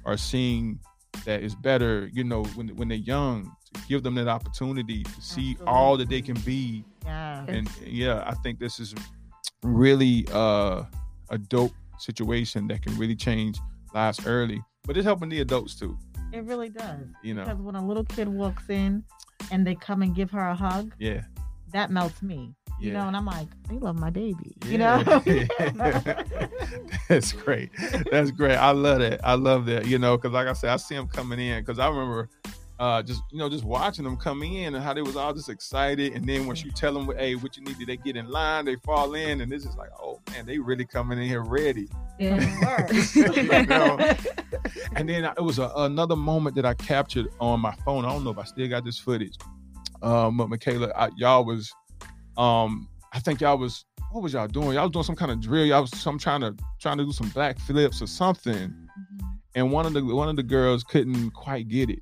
are 0.05 0.17
seeing 0.17 0.79
that 1.25 1.43
it's 1.43 1.55
better, 1.55 2.09
you 2.13 2.23
know, 2.23 2.43
when 2.55 2.69
when 2.69 2.87
they're 2.87 2.97
young 2.97 3.51
to 3.73 3.81
give 3.87 4.03
them 4.03 4.15
that 4.15 4.27
opportunity 4.27 5.03
to 5.03 5.21
see 5.21 5.57
all 5.67 5.97
that 5.97 6.09
they 6.09 6.21
can 6.21 6.39
be. 6.41 6.83
Yeah 7.05 7.45
and 7.47 7.69
yeah 7.83 8.23
i 8.27 8.33
think 8.43 8.59
this 8.59 8.79
is 8.79 8.93
really 9.63 10.27
uh 10.31 10.83
a 11.31 11.37
dope 11.37 11.73
situation 11.97 12.67
that 12.67 12.81
can 12.81 12.97
really 12.97 13.15
change 13.15 13.59
lives 13.93 14.25
early. 14.25 14.63
But 14.85 14.97
it's 14.97 15.05
helping 15.05 15.29
the 15.29 15.41
adults 15.41 15.75
too 15.75 15.97
it 16.31 16.43
really 16.45 16.69
does 16.69 17.05
you 17.23 17.33
know. 17.33 17.43
because 17.43 17.59
when 17.61 17.75
a 17.75 17.85
little 17.85 18.03
kid 18.03 18.27
walks 18.27 18.69
in 18.69 19.03
and 19.51 19.65
they 19.65 19.75
come 19.75 20.01
and 20.01 20.15
give 20.15 20.29
her 20.31 20.47
a 20.49 20.55
hug 20.55 20.93
yeah. 20.99 21.21
that 21.71 21.89
melts 21.89 22.21
me 22.21 22.53
yeah. 22.79 22.87
you 22.87 22.93
know 22.93 23.07
and 23.07 23.15
i'm 23.17 23.25
like 23.25 23.47
they 23.67 23.77
love 23.77 23.97
my 23.99 24.09
baby 24.09 24.55
you 24.65 24.77
Yeah. 24.77 25.01
know? 25.03 25.19
That's 27.09 27.31
great. 27.31 27.71
That's 28.11 28.29
great. 28.31 28.55
I 28.55 28.71
love 28.71 28.99
that. 28.99 29.19
I 29.23 29.33
love 29.33 29.65
that 29.65 29.87
you 29.87 29.97
know 29.97 30.15
because 30.17 30.31
like 30.31 30.47
i 30.47 30.53
said 30.53 30.69
i 30.69 30.77
see 30.77 30.95
them 30.95 31.07
coming 31.07 31.39
in 31.39 31.61
because 31.61 31.79
i 31.79 31.87
remember 31.87 32.29
uh, 32.79 33.03
just 33.03 33.21
you 33.31 33.37
know, 33.37 33.49
just 33.49 33.65
watching 33.65 34.05
them 34.05 34.15
come 34.15 34.41
in 34.41 34.73
and 34.73 34.83
how 34.83 34.93
they 34.93 35.01
was 35.01 35.17
all 35.17 35.33
just 35.33 35.49
excited, 35.49 36.13
and 36.13 36.25
then 36.25 36.47
once 36.47 36.63
you 36.63 36.71
tell 36.71 36.93
them, 36.93 37.05
"Hey, 37.17 37.35
what 37.35 37.57
you 37.57 37.63
need," 37.63 37.75
they 37.85 37.97
get 37.97 38.15
in 38.15 38.29
line, 38.29 38.65
they 38.65 38.75
fall 38.77 39.13
in, 39.15 39.41
and 39.41 39.51
it's 39.51 39.65
just 39.65 39.77
like, 39.77 39.89
"Oh 39.99 40.21
man, 40.31 40.45
they 40.45 40.59
really 40.59 40.85
coming 40.85 41.17
in 41.19 41.25
here 41.25 41.43
ready." 41.43 41.89
it 42.19 42.65
works 42.65 43.15
You 43.15 43.43
know? 43.63 43.97
and 44.95 45.07
then 45.07 45.25
it 45.25 45.41
was 45.41 45.59
a, 45.59 45.71
another 45.75 46.15
moment 46.15 46.55
that 46.55 46.65
I 46.65 46.73
captured 46.73 47.27
on 47.39 47.59
my 47.59 47.73
phone. 47.85 48.05
I 48.05 48.09
don't 48.09 48.23
know 48.23 48.31
if 48.31 48.37
I 48.37 48.43
still 48.43 48.67
got 48.67 48.83
this 48.85 48.97
footage. 48.97 49.35
Um, 50.01 50.37
but 50.37 50.49
Michaela, 50.49 50.91
I, 50.95 51.09
y'all 51.17 51.45
was, 51.45 51.73
um, 52.37 52.87
I 53.13 53.19
think 53.19 53.41
y'all 53.41 53.57
was, 53.57 53.85
what 54.11 54.23
was 54.23 54.33
y'all 54.33 54.47
doing? 54.47 54.73
Y'all 54.73 54.83
was 54.83 54.91
doing 54.91 55.03
some 55.03 55.15
kind 55.15 55.31
of 55.31 55.39
drill. 55.41 55.65
Y'all 55.65 55.81
was 55.81 55.91
some 55.97 56.17
trying 56.17 56.41
to 56.41 56.55
trying 56.79 56.97
to 56.97 57.05
do 57.05 57.11
some 57.11 57.29
back 57.29 57.59
flips 57.59 58.01
or 58.01 58.07
something. 58.07 58.53
Mhm. 58.55 59.39
And 59.55 59.71
one 59.71 59.85
of 59.85 59.93
the 59.93 60.03
one 60.03 60.29
of 60.29 60.35
the 60.35 60.43
girls 60.43 60.83
couldn't 60.83 61.31
quite 61.31 61.67
get 61.67 61.89
it, 61.89 62.01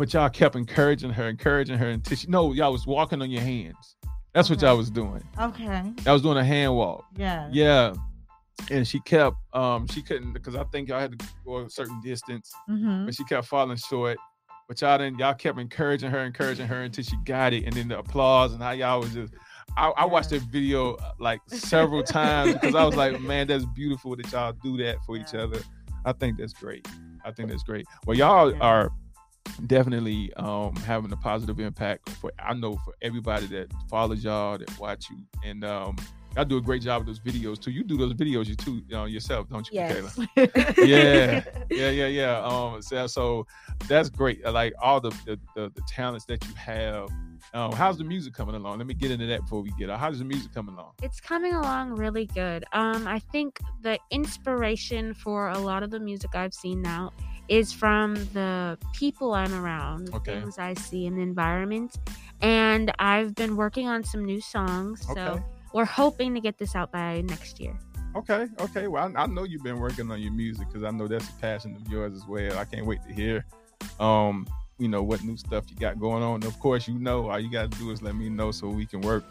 but 0.00 0.14
y'all 0.14 0.30
kept 0.30 0.56
encouraging 0.56 1.10
her, 1.10 1.28
encouraging 1.28 1.76
her 1.76 1.90
until 1.90 2.16
she. 2.16 2.26
No, 2.26 2.54
y'all 2.54 2.72
was 2.72 2.86
walking 2.86 3.20
on 3.20 3.30
your 3.30 3.42
hands. 3.42 3.96
That's 4.32 4.48
what 4.48 4.62
y'all 4.62 4.76
was 4.78 4.90
doing. 4.90 5.22
Okay. 5.38 5.92
I 6.06 6.12
was 6.12 6.22
doing 6.22 6.38
a 6.38 6.44
hand 6.44 6.74
walk. 6.74 7.04
Yeah. 7.16 7.50
Yeah. 7.52 7.92
And 8.70 8.88
she 8.88 8.98
kept 9.00 9.36
um 9.52 9.86
she 9.88 10.00
couldn't 10.02 10.32
because 10.32 10.54
I 10.56 10.64
think 10.64 10.88
y'all 10.88 11.00
had 11.00 11.18
to 11.18 11.26
go 11.44 11.58
a 11.58 11.68
certain 11.70 12.00
distance, 12.00 12.50
Mm-hmm. 12.68 13.04
but 13.04 13.14
she 13.14 13.24
kept 13.24 13.46
falling 13.46 13.76
short. 13.76 14.16
But 14.68 14.80
y'all 14.80 14.96
didn't 14.96 15.18
y'all 15.18 15.34
kept 15.34 15.58
encouraging 15.58 16.10
her, 16.10 16.20
encouraging 16.24 16.66
her 16.68 16.80
until 16.82 17.04
she 17.04 17.16
got 17.26 17.52
it. 17.52 17.64
And 17.64 17.74
then 17.74 17.88
the 17.88 17.98
applause 17.98 18.52
and 18.54 18.62
how 18.62 18.70
y'all 18.70 19.00
was 19.00 19.12
just 19.12 19.34
I, 19.76 19.88
I 19.90 20.04
watched 20.06 20.30
that 20.30 20.42
video 20.42 20.94
uh, 20.94 21.12
like 21.18 21.40
several 21.48 22.02
times 22.02 22.54
because 22.54 22.74
I 22.74 22.84
was 22.84 22.96
like, 22.96 23.20
man, 23.20 23.48
that's 23.48 23.66
beautiful 23.74 24.16
that 24.16 24.32
y'all 24.32 24.52
do 24.62 24.76
that 24.78 24.96
for 25.04 25.16
each 25.18 25.34
other. 25.34 25.60
I 26.06 26.12
think 26.12 26.38
that's 26.38 26.54
great. 26.54 26.88
I 27.24 27.32
think 27.32 27.50
that's 27.50 27.62
great. 27.64 27.84
Well, 28.06 28.16
y'all 28.16 28.50
Yeah. 28.52 28.58
are 28.60 28.90
definitely 29.66 30.32
um 30.34 30.74
having 30.76 31.12
a 31.12 31.16
positive 31.16 31.58
impact 31.60 32.08
for 32.10 32.32
I 32.38 32.54
know 32.54 32.76
for 32.84 32.94
everybody 33.02 33.46
that 33.48 33.68
follows 33.88 34.24
y'all, 34.24 34.58
that 34.58 34.78
watch 34.78 35.08
you. 35.10 35.18
And 35.44 35.64
um 35.64 35.96
y'all 36.36 36.44
do 36.44 36.56
a 36.58 36.60
great 36.60 36.82
job 36.82 37.06
with 37.06 37.08
those 37.08 37.20
videos 37.34 37.60
too. 37.60 37.70
You 37.70 37.82
do 37.84 37.96
those 37.96 38.14
videos 38.14 38.46
you 38.46 38.54
too 38.56 38.82
uh, 38.92 39.04
yourself, 39.04 39.48
don't 39.48 39.66
you, 39.70 39.80
Yes. 39.80 40.16
Michaela? 40.16 40.48
Yeah. 40.86 41.44
yeah, 41.70 41.90
yeah, 41.90 42.06
yeah. 42.06 42.44
Um, 42.44 42.80
so, 42.82 43.06
so 43.06 43.46
that's 43.88 44.08
great. 44.10 44.44
Like 44.44 44.72
all 44.80 45.00
the 45.00 45.10
the, 45.26 45.38
the 45.54 45.72
the 45.74 45.82
talents 45.88 46.24
that 46.26 46.44
you 46.46 46.54
have. 46.54 47.08
Um, 47.52 47.72
how's 47.72 47.98
the 47.98 48.04
music 48.04 48.32
coming 48.34 48.54
along? 48.54 48.78
Let 48.78 48.86
me 48.86 48.94
get 48.94 49.10
into 49.10 49.26
that 49.26 49.40
before 49.40 49.62
we 49.62 49.72
get 49.72 49.90
out. 49.90 49.98
How's 49.98 50.18
the 50.20 50.24
music 50.24 50.52
coming 50.54 50.74
along? 50.74 50.92
It's 51.02 51.20
coming 51.20 51.54
along 51.54 51.96
really 51.96 52.26
good. 52.26 52.64
Um, 52.72 53.08
I 53.08 53.18
think 53.18 53.58
the 53.82 53.98
inspiration 54.12 55.14
for 55.14 55.48
a 55.48 55.58
lot 55.58 55.82
of 55.82 55.90
the 55.90 55.98
music 55.98 56.34
I've 56.36 56.54
seen 56.54 56.80
now 56.80 57.10
is 57.50 57.72
from 57.72 58.14
the 58.32 58.78
people 58.94 59.34
I'm 59.34 59.52
around, 59.52 60.14
Okay. 60.14 60.38
things 60.40 60.56
I 60.56 60.72
see 60.74 61.04
in 61.06 61.16
the 61.16 61.22
environment. 61.22 61.98
And 62.40 62.92
I've 62.98 63.34
been 63.34 63.56
working 63.56 63.88
on 63.88 64.04
some 64.04 64.24
new 64.24 64.40
songs. 64.40 65.04
So 65.12 65.20
Okay. 65.20 65.44
we're 65.74 65.84
hoping 65.84 66.32
to 66.34 66.40
get 66.40 66.56
this 66.58 66.74
out 66.74 66.92
by 66.92 67.20
next 67.22 67.60
year. 67.60 67.76
Okay, 68.16 68.48
okay. 68.58 68.86
Well, 68.88 69.12
I, 69.16 69.22
I 69.22 69.26
know 69.26 69.44
you've 69.44 69.62
been 69.62 69.78
working 69.78 70.10
on 70.10 70.20
your 70.20 70.32
music 70.32 70.68
because 70.68 70.84
I 70.84 70.90
know 70.90 71.06
that's 71.06 71.28
a 71.28 71.32
passion 71.34 71.76
of 71.76 71.92
yours 71.92 72.14
as 72.14 72.26
well. 72.26 72.56
I 72.58 72.64
can't 72.64 72.86
wait 72.86 73.00
to 73.06 73.12
hear, 73.12 73.44
um, 74.00 74.48
you 74.78 74.88
know, 74.88 75.02
what 75.02 75.22
new 75.22 75.36
stuff 75.36 75.64
you 75.70 75.76
got 75.76 76.00
going 76.00 76.22
on. 76.22 76.42
Of 76.44 76.58
course, 76.58 76.88
you 76.88 76.98
know, 76.98 77.30
all 77.30 77.38
you 77.38 77.50
got 77.50 77.70
to 77.70 77.78
do 77.78 77.90
is 77.90 78.00
let 78.02 78.16
me 78.16 78.28
know 78.28 78.50
so 78.50 78.68
we 78.68 78.86
can 78.86 79.00
work 79.00 79.24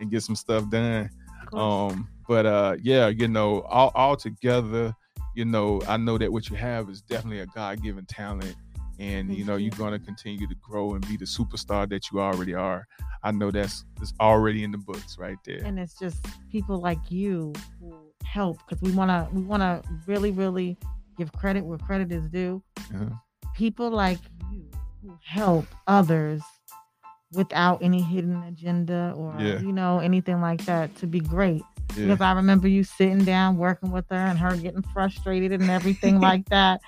and 0.00 0.10
get 0.10 0.22
some 0.22 0.36
stuff 0.36 0.68
done. 0.70 1.08
Um, 1.54 2.08
but 2.28 2.44
uh, 2.44 2.76
yeah, 2.82 3.08
you 3.08 3.28
know, 3.28 3.62
all 3.62 3.90
all 3.94 4.16
together, 4.16 4.94
you 5.36 5.44
know, 5.44 5.82
I 5.86 5.96
know 5.96 6.18
that 6.18 6.32
what 6.32 6.48
you 6.50 6.56
have 6.56 6.88
is 6.88 7.02
definitely 7.02 7.40
a 7.40 7.46
God 7.46 7.82
given 7.82 8.04
talent, 8.06 8.56
and 8.98 9.32
you 9.32 9.44
know, 9.44 9.56
you. 9.56 9.66
you're 9.66 9.78
gonna 9.78 9.98
continue 9.98 10.46
to 10.48 10.54
grow 10.56 10.94
and 10.94 11.06
be 11.06 11.16
the 11.16 11.26
superstar 11.26 11.88
that 11.90 12.10
you 12.10 12.20
already 12.20 12.54
are. 12.54 12.86
I 13.22 13.30
know 13.32 13.50
that's 13.50 13.84
that's 13.98 14.14
already 14.20 14.64
in 14.64 14.70
the 14.72 14.78
books 14.78 15.18
right 15.18 15.36
there. 15.44 15.62
and 15.64 15.78
it's 15.78 15.98
just 15.98 16.18
people 16.50 16.78
like 16.80 16.98
you 17.10 17.52
who 17.80 17.94
help 18.24 18.58
because 18.66 18.80
we 18.82 18.90
want 18.92 19.10
to 19.10 19.28
we 19.34 19.42
want 19.42 19.62
to 19.62 19.82
really 20.06 20.30
really 20.32 20.76
give 21.18 21.32
credit 21.32 21.64
where 21.64 21.78
credit 21.78 22.10
is 22.12 22.28
due 22.28 22.62
Uh-huh. 22.94 23.10
people 23.54 23.90
like 23.90 24.18
you 24.52 24.64
who 25.02 25.16
help 25.24 25.66
others 25.86 26.42
without 27.32 27.82
any 27.82 28.00
hidden 28.02 28.42
agenda 28.44 29.12
or 29.16 29.34
Yeah. 29.40 29.60
you 29.60 29.72
know 29.72 29.98
anything 30.00 30.40
like 30.40 30.64
that 30.66 30.94
to 30.96 31.06
be 31.06 31.20
great 31.20 31.62
Yeah. 31.96 32.06
because 32.06 32.20
i 32.20 32.32
remember 32.32 32.68
you 32.68 32.84
sitting 32.84 33.24
down 33.24 33.56
working 33.56 33.90
with 33.90 34.04
her 34.10 34.16
and 34.16 34.38
her 34.38 34.56
getting 34.56 34.82
frustrated 34.92 35.52
and 35.52 35.70
everything 35.70 36.20
like 36.20 36.44
that 36.50 36.80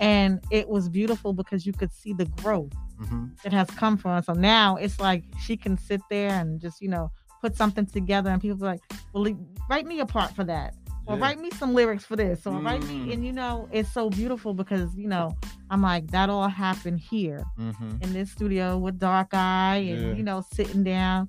and 0.00 0.40
it 0.50 0.68
was 0.68 0.88
beautiful 0.88 1.32
because 1.32 1.66
you 1.66 1.72
could 1.72 1.92
see 1.92 2.12
the 2.12 2.26
growth 2.26 2.72
hmm 2.98 3.26
that 3.44 3.52
has 3.52 3.68
come 3.70 3.96
from 3.96 4.12
her. 4.12 4.22
So 4.22 4.34
now 4.34 4.76
it's 4.76 5.00
like 5.00 5.24
she 5.44 5.56
can 5.56 5.76
sit 5.76 6.00
there 6.08 6.30
and 6.30 6.60
just, 6.60 6.80
you 6.80 6.88
know, 6.88 7.10
put 7.40 7.56
something 7.56 7.86
together 7.86 8.30
and 8.30 8.40
people 8.40 8.64
are 8.64 8.70
like, 8.74 8.82
well, 9.12 9.26
write 9.68 9.84
me 9.84 9.98
a 9.98 10.06
part 10.06 10.30
for 10.36 10.44
that. 10.44 10.74
Or 11.06 11.16
Yeah. 11.16 11.22
write 11.22 11.40
me 11.40 11.50
some 11.50 11.74
lyrics 11.74 12.04
for 12.04 12.14
this. 12.14 12.46
Or 12.46 12.60
write 12.60 12.84
me, 12.84 13.08
Mm. 13.08 13.12
and 13.14 13.26
you 13.26 13.32
know, 13.32 13.68
it's 13.72 13.92
so 13.92 14.10
beautiful 14.10 14.54
because, 14.54 14.94
you 14.96 15.08
know, 15.08 15.36
I'm 15.70 15.82
like, 15.82 16.06
that 16.12 16.30
all 16.30 16.46
happened 16.46 17.00
here 17.00 17.44
hmm 17.56 17.96
in 18.00 18.12
this 18.12 18.30
studio 18.30 18.78
with 18.78 19.00
Dark 19.00 19.34
Eye 19.34 19.84
and, 19.88 20.10
Yeah. 20.10 20.14
you 20.14 20.22
know, 20.22 20.44
sitting 20.54 20.84
down 20.84 21.28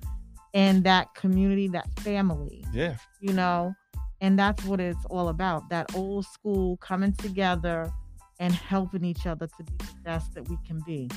in 0.54 0.82
that 0.84 1.14
community, 1.14 1.68
that 1.68 1.86
family, 2.00 2.64
Yeah. 2.72 2.96
you 3.20 3.34
know, 3.34 3.74
and 4.22 4.38
that's 4.38 4.64
what 4.64 4.80
it's 4.80 5.04
all 5.10 5.28
about. 5.28 5.68
That 5.68 5.94
old 5.94 6.24
school 6.24 6.78
coming 6.78 7.12
together 7.12 7.92
and 8.40 8.52
helping 8.52 9.04
each 9.04 9.26
other 9.26 9.46
to 9.46 9.64
be 9.64 9.76
the 9.78 9.94
best 10.04 10.32
that 10.34 10.48
we 10.48 10.56
can 10.66 10.80
be. 10.86 11.10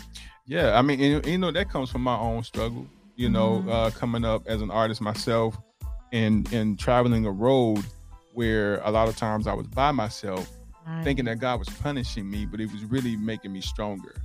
Yeah, 0.45 0.77
I 0.77 0.81
mean, 0.81 0.99
and, 1.01 1.25
you 1.25 1.37
know, 1.37 1.51
that 1.51 1.69
comes 1.69 1.89
from 1.89 2.01
my 2.01 2.17
own 2.17 2.43
struggle. 2.43 2.87
You 3.15 3.29
know, 3.29 3.61
Mhm. 3.61 3.69
uh, 3.69 3.91
coming 3.91 4.23
up 4.25 4.43
as 4.47 4.61
an 4.61 4.69
artist 4.69 5.01
myself, 5.01 5.57
and 6.11 6.51
and 6.53 6.77
traveling 6.79 7.25
a 7.25 7.31
road 7.31 7.83
where 8.33 8.79
a 8.83 8.91
lot 8.91 9.07
of 9.07 9.15
times 9.17 9.47
I 9.47 9.53
was 9.53 9.67
by 9.67 9.91
myself, 9.91 10.51
Right. 10.85 11.03
thinking 11.03 11.25
that 11.25 11.39
God 11.39 11.57
was 11.59 11.69
punishing 11.69 12.29
me, 12.29 12.45
but 12.45 12.59
it 12.61 12.71
was 12.71 12.83
really 12.85 13.15
making 13.15 13.51
me 13.53 13.61
stronger. 13.61 14.15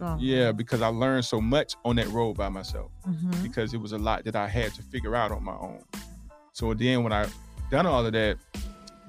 Strong. 0.00 0.18
Yeah, 0.20 0.52
because 0.52 0.80
I 0.82 0.88
learned 0.88 1.24
so 1.24 1.40
much 1.40 1.74
on 1.84 1.96
that 1.96 2.08
road 2.08 2.36
by 2.36 2.48
myself 2.48 2.90
Mhm. 3.06 3.42
because 3.42 3.74
it 3.74 3.80
was 3.80 3.92
a 3.92 3.98
lot 3.98 4.24
that 4.24 4.34
I 4.36 4.48
had 4.48 4.72
to 4.74 4.82
figure 4.82 5.14
out 5.14 5.30
on 5.32 5.44
my 5.44 5.54
own. 5.56 5.82
So 6.52 6.72
then 6.74 7.02
when 7.04 7.12
I 7.12 7.26
done 7.70 7.86
all 7.86 8.04
of 8.04 8.12
that, 8.12 8.38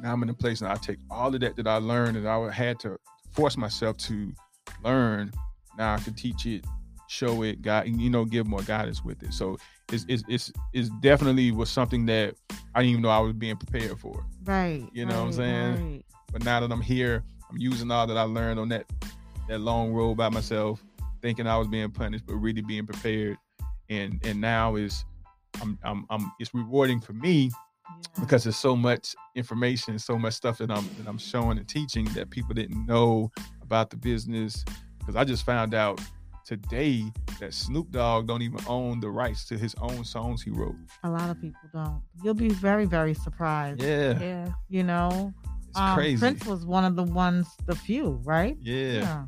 now 0.01 0.13
I'm 0.13 0.23
in 0.23 0.29
a 0.29 0.33
place 0.33 0.61
and 0.61 0.71
I 0.71 0.75
take 0.75 0.97
all 1.09 1.33
of 1.33 1.39
that 1.41 1.55
that 1.55 1.67
I 1.67 1.77
learned 1.77 2.17
and 2.17 2.27
I 2.27 2.51
had 2.51 2.79
to 2.81 2.97
force 3.31 3.55
myself 3.57 3.97
to 3.97 4.33
learn. 4.83 5.31
Now 5.77 5.95
I 5.95 5.97
can 5.99 6.13
teach 6.13 6.45
it, 6.45 6.65
show 7.07 7.43
it, 7.43 7.61
guide, 7.61 7.87
you 7.87 8.09
know, 8.09 8.25
give 8.25 8.47
more 8.47 8.61
guidance 8.63 9.03
with 9.03 9.23
it. 9.23 9.33
So 9.33 9.57
it's 9.91 10.05
it's 10.07 10.23
it's, 10.27 10.51
it's 10.73 10.89
definitely 11.01 11.51
was 11.51 11.69
something 11.69 12.05
that 12.07 12.35
I 12.75 12.79
didn't 12.81 12.91
even 12.91 13.01
know 13.01 13.09
I 13.09 13.19
was 13.19 13.33
being 13.33 13.57
prepared 13.57 13.97
for. 13.99 14.25
Right. 14.43 14.87
You 14.93 15.05
know 15.05 15.19
what 15.19 15.27
I'm 15.27 15.33
saying? 15.33 15.91
right. 15.93 16.05
But 16.31 16.43
now 16.45 16.59
that 16.61 16.71
I'm 16.71 16.81
here, 16.81 17.23
I'm 17.49 17.57
using 17.57 17.91
all 17.91 18.07
that 18.07 18.17
I 18.17 18.21
learned 18.23 18.59
on 18.59 18.69
that 18.69 18.85
that 19.51 19.59
long 19.59 19.91
road 19.91 20.15
by 20.15 20.29
myself, 20.29 20.81
thinking 21.21 21.45
I 21.45 21.57
was 21.57 21.67
being 21.67 21.91
punished, 21.91 22.25
but 22.25 22.35
really 22.35 22.61
being 22.61 22.85
prepared. 22.85 23.37
And 23.89 24.19
and 24.25 24.39
now 24.39 24.75
is 24.75 25.03
I'm 25.61 25.77
I'm, 25.83 26.05
I'm 26.09 26.31
it's 26.39 26.53
rewarding 26.53 27.01
for 27.01 27.11
me 27.13 27.51
Yeah. 27.89 28.21
because 28.23 28.45
there's 28.45 28.55
so 28.55 28.75
much 28.75 29.13
information, 29.35 29.99
so 29.99 30.17
much 30.17 30.33
stuff 30.35 30.57
that 30.59 30.71
I'm 30.71 30.87
that 30.97 31.07
I'm 31.07 31.17
showing 31.17 31.57
and 31.57 31.67
teaching 31.67 32.05
that 32.15 32.29
people 32.29 32.53
didn't 32.53 32.85
know 32.85 33.29
about 33.61 33.89
the 33.89 33.97
business. 33.97 34.63
Because 34.99 35.15
I 35.17 35.25
just 35.25 35.45
found 35.45 35.73
out 35.73 35.99
today 36.45 37.03
that 37.41 37.53
Snoop 37.53 37.91
Dogg 37.91 38.27
don't 38.27 38.41
even 38.41 38.59
own 38.67 38.99
the 39.01 39.09
rights 39.09 39.45
to 39.49 39.57
his 39.57 39.75
own 39.81 40.05
songs 40.05 40.41
he 40.41 40.51
wrote. 40.51 40.75
A 41.03 41.09
lot 41.09 41.29
of 41.29 41.39
people 41.41 41.59
don't. 41.73 42.01
You'll 42.23 42.33
be 42.33 42.49
very, 42.49 42.85
very 42.85 43.13
surprised. 43.13 43.81
Yeah, 43.81 44.17
Yeah. 44.19 44.49
You 44.69 44.83
know, 44.83 45.33
it's 45.69 45.77
Um, 45.77 45.95
crazy. 45.95 46.19
Prince 46.19 46.45
was 46.45 46.65
one 46.65 46.85
of 46.85 46.95
the 46.95 47.03
ones, 47.03 47.47
the 47.65 47.75
few, 47.75 48.21
right? 48.23 48.57
yeah. 48.61 48.93
yeah, 48.93 49.25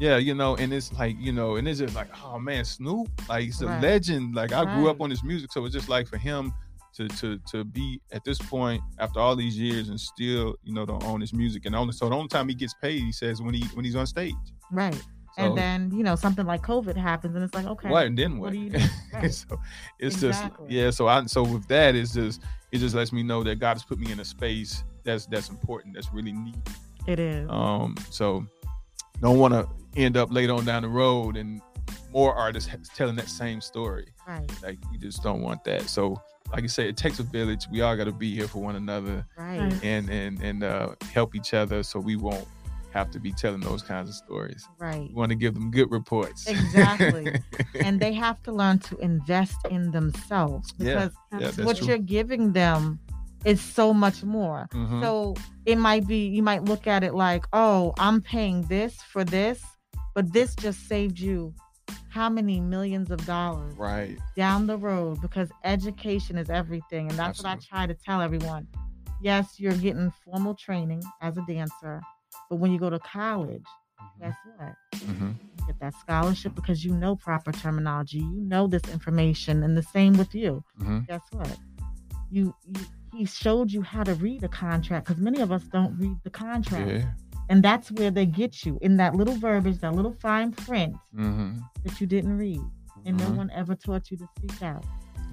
you 0.00 0.34
know, 0.34 0.56
and 0.56 0.72
it's 0.72 0.92
like, 0.92 1.16
you 1.18 1.32
know, 1.32 1.56
and 1.56 1.66
it's 1.66 1.78
just 1.80 1.94
like, 1.94 2.08
oh 2.24 2.38
man, 2.38 2.64
Snoop, 2.64 3.08
like 3.28 3.44
he's 3.44 3.62
a 3.62 3.66
Right. 3.66 3.82
legend. 3.82 4.34
Like 4.34 4.52
I 4.52 4.64
grew 4.74 4.90
up 4.90 5.00
on 5.00 5.10
his 5.10 5.22
music, 5.24 5.52
so 5.52 5.64
it's 5.64 5.74
just 5.74 5.88
like 5.88 6.06
for 6.06 6.18
him 6.18 6.52
to 6.94 7.08
to 7.08 7.38
to 7.50 7.64
be 7.64 8.00
at 8.12 8.24
this 8.24 8.38
point 8.38 8.82
after 8.98 9.20
all 9.20 9.36
these 9.36 9.58
years 9.58 9.88
and 9.88 9.98
still, 10.00 10.56
you 10.64 10.72
know, 10.74 10.84
don't 10.86 11.02
own 11.04 11.20
his 11.20 11.32
music. 11.32 11.66
And 11.66 11.74
only 11.76 11.92
so 11.92 12.08
the 12.08 12.14
only 12.14 12.28
time 12.28 12.48
he 12.48 12.54
gets 12.54 12.74
paid, 12.74 13.00
he 13.02 13.12
says 13.12 13.40
when 13.42 13.54
he 13.54 13.64
when 13.74 13.84
he's 13.84 13.96
on 13.96 14.06
stage. 14.06 14.34
Right. 14.70 14.94
So, 14.94 15.42
and 15.42 15.58
then 15.58 15.90
you 15.92 16.02
know 16.02 16.16
something 16.16 16.46
like 16.46 16.62
COVID 16.62 16.96
happens, 16.96 17.34
and 17.34 17.44
it's 17.44 17.52
like, 17.54 17.66
okay, 17.66 17.90
what 17.90 18.06
and 18.06 18.18
then 18.18 18.38
what 18.38 18.46
what? 18.46 18.52
do 18.54 18.58
you 18.58 18.70
do? 18.70 18.78
Right. 19.12 19.32
so 19.32 19.60
it's 19.98 20.16
Exactly. 20.22 20.66
just 20.68 20.70
yeah. 20.70 20.90
So 20.90 21.08
I 21.08 21.24
so 21.26 21.42
with 21.42 21.66
that, 21.68 21.94
it's 21.94 22.14
just 22.14 22.42
it 22.72 22.78
just 22.78 22.94
lets 22.94 23.12
me 23.12 23.22
know 23.22 23.42
that 23.44 23.56
God 23.58 23.74
has 23.74 23.84
put 23.84 23.98
me 23.98 24.10
in 24.12 24.20
a 24.20 24.24
space 24.24 24.82
that's 25.04 25.26
that's 25.26 25.50
important, 25.50 25.94
that's 25.94 26.10
really 26.12 26.32
neat. 26.32 26.56
it 27.06 27.18
is. 27.18 27.46
Um, 27.50 27.94
so 28.10 28.46
don't 29.20 29.38
want 29.38 29.52
to 29.54 29.68
end 29.96 30.16
up 30.16 30.32
later 30.32 30.52
on 30.54 30.64
down 30.64 30.82
the 30.82 30.88
road 30.88 31.36
and 31.36 31.60
more 32.12 32.34
artists 32.34 32.70
telling 32.94 33.16
that 33.16 33.28
same 33.28 33.60
story. 33.60 34.06
right. 34.26 34.50
Like 34.62 34.78
we 34.90 34.98
just 34.98 35.22
don't 35.22 35.42
want 35.42 35.64
that. 35.64 35.82
So 35.88 36.20
like 36.52 36.62
I 36.64 36.66
said, 36.68 36.86
it 36.86 36.96
takes 36.96 37.18
a 37.18 37.22
village. 37.24 37.66
We 37.70 37.80
all 37.82 37.96
got 37.96 38.04
to 38.04 38.12
be 38.12 38.34
here 38.34 38.46
for 38.48 38.62
one 38.62 38.76
another 38.76 39.26
Right. 39.36 39.72
and 39.82 40.08
and 40.10 40.40
and 40.42 40.62
uh, 40.64 40.94
help 41.12 41.34
each 41.34 41.54
other, 41.54 41.82
so 41.82 41.98
we 41.98 42.16
won't 42.16 42.46
have 42.92 43.10
to 43.10 43.18
be 43.20 43.30
telling 43.32 43.60
those 43.60 43.82
kinds 43.82 44.08
of 44.08 44.14
stories. 44.14 44.66
Right. 44.78 45.08
We 45.08 45.14
want 45.14 45.30
to 45.30 45.34
give 45.36 45.52
them 45.54 45.70
good 45.70 45.90
reports. 45.90 46.46
Exactly. 46.48 47.34
and 47.80 48.00
they 48.00 48.12
have 48.14 48.42
to 48.44 48.52
learn 48.52 48.78
to 48.80 48.96
invest 48.98 49.56
in 49.70 49.90
themselves 49.90 50.72
because 50.72 51.12
Yeah, 51.32 51.38
that's 51.40 51.58
what 51.58 51.76
true. 51.78 51.88
you're 51.88 51.98
giving 51.98 52.52
them 52.52 52.98
is 53.44 53.60
so 53.60 53.92
much 53.92 54.22
more. 54.24 54.68
Mhm. 54.72 55.02
So 55.02 55.34
it 55.66 55.76
might 55.76 56.06
be 56.06 56.26
you 56.28 56.42
might 56.42 56.64
look 56.64 56.86
at 56.86 57.02
it 57.04 57.12
like, 57.14 57.44
oh, 57.52 57.92
I'm 57.98 58.20
paying 58.22 58.62
this 58.62 58.94
for 59.02 59.24
this, 59.24 59.62
but 60.16 60.32
this 60.32 60.54
just 60.56 60.88
saved 60.88 61.20
you 61.20 61.54
how 62.08 62.30
many 62.30 62.58
millions 62.58 63.10
of 63.10 63.24
dollars 63.26 63.74
right. 63.76 64.18
down 64.34 64.66
the 64.66 64.78
road 64.78 65.20
because 65.20 65.50
education 65.62 66.38
is 66.38 66.48
everything. 66.48 67.10
And 67.10 67.18
that's 67.18 67.42
what 67.42 67.52
I 67.52 67.56
try 67.56 67.86
to 67.86 67.92
tell 67.92 68.22
everyone. 68.22 68.66
Yes, 69.20 69.60
you're 69.60 69.74
getting 69.74 70.10
formal 70.24 70.54
training 70.54 71.02
as 71.20 71.36
a 71.36 71.42
dancer, 71.42 72.00
but 72.48 72.56
when 72.56 72.72
you 72.72 72.78
go 72.78 72.88
to 72.88 72.98
college, 73.00 73.66
guess 74.18 74.34
what? 74.56 74.74
Mhm. 74.94 75.34
Get 75.66 75.78
that 75.80 75.94
scholarship 76.00 76.54
because 76.54 76.82
you 76.82 76.94
know 76.94 77.16
proper 77.16 77.52
terminology, 77.52 78.18
you 78.18 78.40
know 78.40 78.66
this 78.66 78.88
information, 78.90 79.62
and 79.62 79.76
the 79.76 79.82
same 79.82 80.14
with 80.14 80.34
you. 80.34 80.64
Mhm. 80.80 81.06
Guess 81.06 81.22
what? 81.32 81.58
You, 82.30 82.54
you 82.64 82.86
he 83.12 83.24
showed 83.24 83.70
you 83.70 83.82
how 83.82 84.04
to 84.04 84.14
read 84.14 84.44
a 84.44 84.48
contract 84.48 85.06
because 85.06 85.20
many 85.20 85.40
of 85.40 85.52
us 85.52 85.62
don't 85.64 85.98
read 85.98 86.16
the 86.22 86.30
contract, 86.30 86.88
Yeah. 86.90 87.12
And 87.48 87.62
that's 87.62 87.90
where 87.92 88.10
they 88.10 88.26
get 88.26 88.64
you 88.64 88.78
in 88.82 88.96
that 88.98 89.14
little 89.14 89.36
verbiage, 89.36 89.78
that 89.80 89.94
little 89.94 90.12
fine 90.20 90.52
print 90.52 90.94
hmm 91.14 91.58
that 91.84 92.00
you 92.00 92.06
didn't 92.06 92.36
read, 92.36 92.60
and 93.04 93.16
no 93.18 93.26
Mhm. 93.26 93.36
one 93.36 93.50
ever 93.54 93.74
taught 93.74 94.10
you 94.10 94.16
to 94.18 94.26
speak 94.38 94.62
out. 94.62 94.84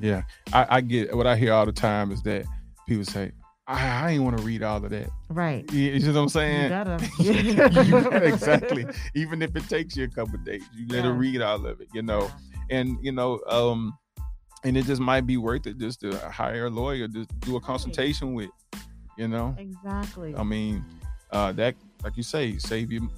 Yeah, 0.01 0.23
I, 0.51 0.77
I 0.77 0.81
get 0.81 1.15
what 1.15 1.27
I 1.27 1.35
hear 1.35 1.53
all 1.53 1.65
the 1.65 1.71
time 1.71 2.11
is 2.11 2.21
that 2.23 2.45
people 2.87 3.05
say, 3.05 3.31
"I, 3.67 3.87
I 4.07 4.11
ain't 4.11 4.23
want 4.23 4.37
to 4.37 4.43
read 4.43 4.61
all 4.63 4.83
of 4.83 4.89
that." 4.89 5.09
Right. 5.29 5.71
You, 5.71 5.91
you 5.91 5.99
know 6.11 6.13
what 6.13 6.21
I'm 6.23 6.29
saying? 6.29 6.63
You 6.63 6.69
gotta- 6.69 8.21
exactly. 8.25 8.85
Even 9.15 9.41
if 9.41 9.55
it 9.55 9.67
takes 9.69 9.95
you 9.95 10.03
a 10.05 10.07
couple 10.09 10.37
days, 10.39 10.63
you 10.75 10.87
gotta 10.87 11.09
Yeah. 11.09 11.17
read 11.17 11.41
all 11.41 11.65
of 11.65 11.79
it. 11.81 11.87
You 11.93 12.01
know, 12.01 12.29
and 12.69 12.97
you 13.01 13.11
know, 13.11 13.39
um, 13.47 13.93
and 14.63 14.75
it 14.77 14.85
just 14.85 15.01
might 15.01 15.25
be 15.25 15.37
worth 15.37 15.67
it 15.67 15.77
just 15.77 16.01
to 16.01 16.17
hire 16.29 16.65
a 16.65 16.69
lawyer 16.69 17.07
to 17.07 17.25
do 17.39 17.55
a 17.55 17.61
consultation 17.61 18.33
with. 18.33 18.49
You 19.17 19.27
know, 19.27 19.55
Exactly. 19.59 20.35
I 20.35 20.43
mean, 20.43 20.83
uh, 21.31 21.51
that 21.53 21.75
like 22.03 22.17
you 22.17 22.23
say, 22.23 22.57
save 22.57 22.91
you 22.91 23.09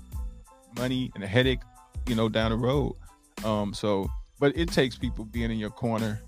money 0.78 1.12
and 1.16 1.24
a 1.24 1.28
headache. 1.28 1.62
You 2.08 2.16
know, 2.16 2.30
down 2.30 2.52
the 2.52 2.58
road. 2.58 2.96
Um, 3.44 3.74
so, 3.74 4.08
but 4.40 4.56
it 4.56 4.72
takes 4.72 4.96
people 4.96 5.26
being 5.26 5.50
in 5.50 5.58
your 5.58 5.72
corner 5.72 6.22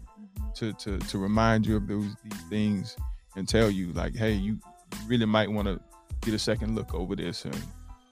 to 0.56 0.74
to 0.74 0.98
to 0.98 1.18
remind 1.18 1.68
you 1.68 1.78
of 1.78 1.88
those 1.88 2.16
these 2.24 2.42
things 2.50 2.98
and 3.36 3.48
tell 3.48 3.70
you 3.70 3.94
like, 3.94 4.16
hey, 4.16 4.34
you 4.34 4.58
really 5.06 5.26
might 5.26 5.52
want 5.52 5.68
to 5.68 5.80
get 6.22 6.34
a 6.34 6.40
second 6.40 6.76
look 6.76 6.94
over 6.96 7.16
this 7.16 7.46
and 7.46 7.58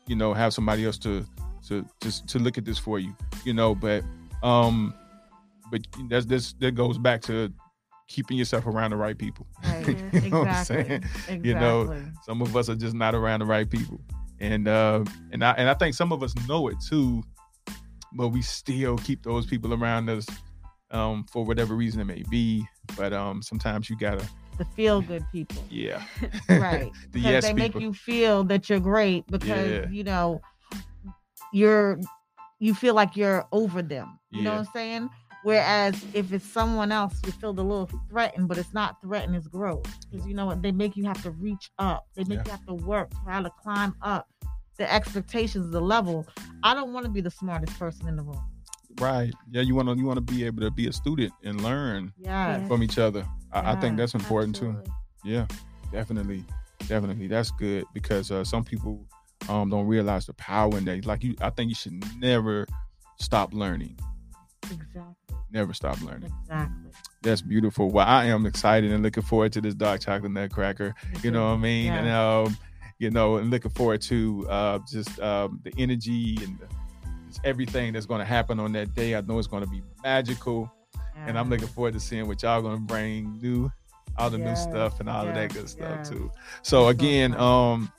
you 0.07 0.15
know 0.15 0.33
have 0.33 0.53
somebody 0.53 0.85
else 0.85 0.97
to 0.99 1.25
to 1.67 1.85
just 2.01 2.27
to 2.27 2.39
look 2.39 2.57
at 2.57 2.65
this 2.65 2.77
for 2.77 2.99
you, 2.99 3.15
you 3.43 3.53
know. 3.53 3.73
But 3.73 4.03
um, 4.43 4.93
but 5.71 5.81
that's 6.09 6.25
this 6.25 6.53
that 6.59 6.75
goes 6.75 6.97
back 6.97 7.21
to 7.23 7.51
keeping 8.07 8.37
yourself 8.37 8.67
around 8.67 8.91
the 8.91 8.97
right 8.97 9.17
people. 9.17 9.47
Right. 9.63 9.87
you 10.13 10.29
know 10.29 10.39
what 10.39 10.47
I'm 10.49 10.65
saying? 10.65 10.91
Exactly. 10.91 11.49
You 11.49 11.55
know, 11.55 11.99
Some 12.23 12.41
of 12.41 12.55
us 12.55 12.69
are 12.69 12.75
just 12.75 12.93
not 12.93 13.15
around 13.15 13.39
the 13.39 13.45
right 13.45 13.69
people, 13.69 13.99
and 14.45 14.67
uh, 14.67 15.03
and 15.31 15.43
I 15.43 15.51
and 15.53 15.69
I 15.69 15.73
think 15.73 15.95
some 15.95 16.11
of 16.11 16.21
us 16.23 16.33
know 16.47 16.67
it 16.67 16.75
too, 16.87 17.23
but 18.13 18.29
we 18.29 18.41
still 18.41 18.97
keep 18.97 19.23
those 19.23 19.45
people 19.45 19.73
around 19.73 20.09
us 20.09 20.25
um, 20.91 21.25
for 21.31 21.43
whatever 21.45 21.75
reason 21.75 21.99
it 22.01 22.05
may 22.05 22.23
be. 22.29 22.65
But 22.97 23.13
um, 23.13 23.41
sometimes 23.41 23.89
you 23.89 23.97
gotta, 23.97 24.27
the 24.57 24.65
feel 24.65 25.01
good 25.01 25.23
people. 25.31 25.63
yeah, 25.69 26.01
Right. 26.49 26.91
the 27.11 27.19
because 27.19 27.31
yes 27.31 27.43
they 27.43 27.53
people. 27.53 27.79
make 27.81 27.81
you 27.81 27.93
feel 27.93 28.43
that 28.45 28.69
you're 28.69 28.79
great 28.79 29.25
because 29.27 29.67
Yeah. 29.69 29.89
you 29.89 30.03
know 30.03 30.41
you're 31.53 31.99
you 32.59 32.73
feel 32.73 32.93
like 32.93 33.15
you're 33.15 33.45
over 33.51 33.81
them. 33.81 34.19
You 34.31 34.43
know 34.43 34.51
what 34.51 34.59
I'm 34.59 34.65
saying? 34.73 35.09
Whereas 35.43 36.03
if 36.13 36.33
it's 36.33 36.45
someone 36.45 36.91
else, 36.91 37.19
you 37.25 37.31
feel 37.33 37.51
a 37.51 37.51
little 37.51 37.89
threatened, 38.09 38.47
but 38.47 38.57
it's 38.57 38.73
not 38.73 38.99
threatened, 39.01 39.35
it's 39.35 39.47
growth. 39.47 39.85
Because 40.09 40.25
you 40.25 40.33
know 40.33 40.47
what? 40.47 40.63
They 40.63 40.71
make 40.71 40.97
you 40.97 41.03
have 41.05 41.21
to 41.23 41.31
reach 41.31 41.69
up. 41.77 42.05
They 42.15 42.23
make 42.23 42.39
Yeah. 42.39 42.43
you 42.45 42.51
have 42.51 42.65
to 42.65 42.73
work, 42.73 43.11
try 43.23 43.43
to 43.43 43.51
climb 43.61 43.93
up 44.01 44.27
the 44.77 44.91
expectations, 44.91 45.69
the 45.71 45.81
level. 45.81 46.27
I 46.63 46.73
don't 46.73 46.93
want 46.93 47.05
to 47.05 47.11
be 47.11 47.21
the 47.21 47.31
smartest 47.31 47.77
person 47.79 48.07
in 48.07 48.15
the 48.15 48.23
room. 48.23 48.41
right? 48.99 49.31
Yeah, 49.51 49.61
you 49.61 49.75
want 49.75 49.87
to 49.89 49.95
you 49.97 50.05
want 50.05 50.17
to 50.17 50.33
be 50.33 50.43
able 50.45 50.61
to 50.61 50.71
be 50.71 50.87
a 50.87 50.93
student 50.93 51.31
and 51.43 51.61
learn 51.61 52.13
Yes. 52.17 52.67
from 52.67 52.83
each 52.83 52.97
other. 52.97 53.25
I, 53.51 53.73
I 53.73 53.75
think 53.79 53.97
that's 53.97 54.13
important 54.13 54.55
too. 54.55 54.75
Yeah, 55.23 55.47
definitely, 55.91 56.43
definitely. 56.87 57.27
That's 57.27 57.51
good 57.51 57.85
because 57.93 58.31
uh, 58.31 58.43
some 58.43 58.63
people 58.63 59.05
um, 59.49 59.69
don't 59.69 59.87
realize 59.87 60.25
the 60.25 60.33
power 60.33 60.77
in 60.77 60.85
that. 60.85 61.05
Like 61.05 61.23
you, 61.23 61.35
I 61.41 61.49
think 61.51 61.69
you 61.69 61.75
should 61.75 62.03
never 62.19 62.67
stop 63.19 63.53
learning. 63.53 63.97
Exactly. 64.63 65.35
Never 65.51 65.73
stop 65.73 66.01
learning. 66.01 66.31
Exactly. 66.43 66.91
That's 67.21 67.41
beautiful. 67.41 67.89
Well, 67.89 68.05
I 68.07 68.25
am 68.25 68.45
excited 68.45 68.91
and 68.91 69.01
looking 69.03 69.23
forward 69.23 69.53
to 69.53 69.61
this 69.61 69.73
dark 69.73 70.01
chocolate 70.01 70.31
nutcracker. 70.31 70.93
You 71.23 71.31
know 71.31 71.47
what 71.49 71.53
I 71.55 71.57
mean? 71.57 71.91
And 71.93 72.07
um, 72.09 72.57
you 72.99 73.11
know, 73.11 73.37
and 73.37 73.51
looking 73.51 73.71
forward 73.71 74.01
to 74.03 74.47
uh, 74.49 74.79
just 74.89 75.19
um, 75.19 75.59
the 75.63 75.73
energy 75.77 76.37
and 76.41 76.57
the, 76.59 76.67
just 77.27 77.41
everything 77.43 77.93
that's 77.93 78.05
going 78.05 78.19
to 78.19 78.25
happen 78.25 78.59
on 78.59 78.71
that 78.73 78.93
day. 78.93 79.15
I 79.15 79.21
know 79.21 79.37
it's 79.39 79.47
going 79.47 79.63
to 79.63 79.69
be 79.69 79.81
magical, 80.03 80.71
and 81.17 81.37
I'm 81.37 81.49
looking 81.49 81.67
forward 81.67 81.93
to 81.93 81.99
seeing 81.99 82.27
what 82.27 82.41
y'all 82.43 82.61
going 82.61 82.77
to 82.77 82.81
bring 82.81 83.39
new, 83.41 83.71
all 84.17 84.29
the 84.29 84.37
new 84.37 84.55
stuff 84.55 84.99
and 84.99 85.09
all 85.09 85.27
of 85.27 85.35
that 85.35 85.53
good 85.53 85.69
stuff 85.69 85.97
yes. 85.97 86.09
too. 86.09 86.31
So 86.61 86.87
again, 86.87 87.33
fun. 87.33 87.41
um, 87.41 87.91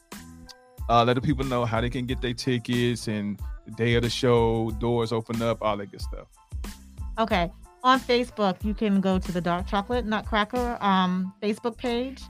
uh, 0.88 1.04
let 1.04 1.14
the 1.14 1.20
people 1.20 1.44
know 1.44 1.64
how 1.64 1.80
they 1.80 1.90
can 1.90 2.06
get 2.06 2.20
their 2.20 2.34
tickets 2.34 3.08
and 3.08 3.40
the 3.66 3.72
day 3.72 3.94
of 3.94 4.02
the 4.02 4.10
show, 4.10 4.70
doors 4.78 5.12
open 5.12 5.42
up, 5.42 5.58
all 5.60 5.76
that 5.76 5.90
good 5.90 6.00
stuff. 6.00 6.28
Okay. 7.18 7.50
On 7.82 8.00
Facebook, 8.00 8.64
you 8.64 8.74
can 8.74 9.00
go 9.00 9.18
to 9.18 9.32
the 9.32 9.40
Dark 9.40 9.66
Chocolate 9.66 10.06
Nutcracker 10.06 10.78
um, 10.80 11.32
Facebook 11.42 11.76
page. 11.76 12.22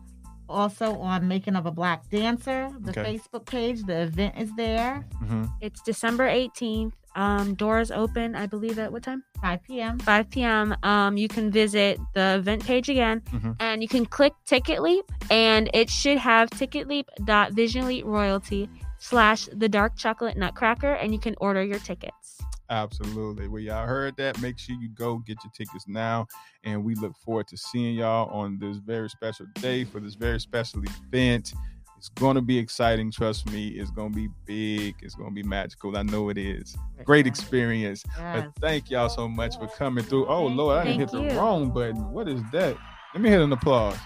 Also 0.49 0.95
on 0.99 1.27
Making 1.27 1.57
of 1.57 1.67
a 1.67 1.71
Black 1.71 2.09
Dancer, 2.11 2.71
the 2.81 2.91
Okay. 2.91 3.15
Facebook 3.15 3.47
page. 3.47 3.83
The 3.85 4.03
event 4.03 4.35
is 4.39 4.55
there, 4.57 5.01
hmm 5.19 5.45
It's 5.61 5.81
December 5.83 6.29
18th. 6.29 6.93
Um, 7.17 7.55
doors 7.55 7.91
open, 7.91 8.35
I 8.37 8.45
believe, 8.47 8.79
at 8.79 8.93
what 8.93 9.03
time? 9.03 9.25
5 9.41 9.63
p.m. 9.65 9.99
5 10.01 10.31
p.m. 10.31 10.77
Um, 10.83 11.17
you 11.17 11.29
can 11.29 11.51
visit 11.51 11.99
the 12.15 12.37
event 12.39 12.63
page 12.67 12.91
again, 12.91 13.23
Mhm. 13.33 13.57
and 13.59 13.81
you 13.81 13.89
can 13.89 14.05
click 14.05 14.35
Ticket 14.45 14.83
Leap, 14.83 15.07
and 15.31 15.71
it 15.73 15.89
should 15.89 16.19
have 16.19 16.51
ticketleap.vision 16.51 18.05
royalty 18.05 18.69
slash 18.99 19.49
the 19.53 19.69
dark 19.69 19.97
chocolate 19.97 20.37
nutcracker, 20.37 20.93
and 20.93 21.13
you 21.15 21.19
can 21.19 21.35
order 21.41 21.63
your 21.65 21.79
tickets. 21.79 22.39
Absolutely. 22.68 23.48
Well, 23.48 23.62
y'all 23.62 23.87
heard 23.87 24.16
that. 24.16 24.40
Make 24.40 24.59
sure 24.59 24.76
you 24.81 24.88
go 24.88 25.18
get 25.18 25.38
your 25.44 25.52
tickets 25.52 25.87
now. 25.87 26.26
And 26.64 26.85
we 26.85 26.94
look 26.94 27.16
forward 27.16 27.46
to 27.48 27.57
seeing 27.57 27.94
y'all 27.96 28.29
on 28.31 28.59
this 28.59 28.79
very 28.79 29.09
special 29.09 29.46
day 29.55 29.85
for 29.85 30.00
this 30.00 30.14
very 30.14 30.40
special 30.40 30.83
event. 30.83 31.52
It's 31.96 32.09
going 32.11 32.35
to 32.35 32.42
be 32.42 32.59
exciting. 32.59 33.11
Trust 33.11 33.50
me. 33.50 33.68
It's 33.68 33.90
going 33.90 34.12
to 34.12 34.16
be 34.16 34.29
big. 34.44 34.96
It's 35.00 35.14
going 35.14 35.31
to 35.31 35.35
be 35.35 35.42
magical. 35.42 35.96
I 35.96 36.02
know 36.02 36.29
it 36.29 36.37
is. 36.37 36.76
Great 37.05 37.26
experience. 37.26 38.05
Yes. 38.18 38.44
But 38.44 38.61
thank 38.61 38.90
y'all 38.90 39.09
so 39.09 39.29
much 39.29 39.57
for 39.59 39.66
coming 39.68 40.05
through. 40.05 40.26
Oh, 40.26 40.46
Lord, 40.46 40.79
I 40.79 40.85
didn't 40.85 41.00
hit 41.00 41.11
Thank 41.11 41.29
the 41.29 41.35
you. 41.35 41.40
wrong 41.40 41.70
button. 41.70 42.11
What 42.12 42.29
is 42.29 42.42
that? 42.52 42.76
Let 43.14 43.22
me 43.22 43.31
hit 43.31 43.40
an 43.40 43.52
applause. 43.52 43.96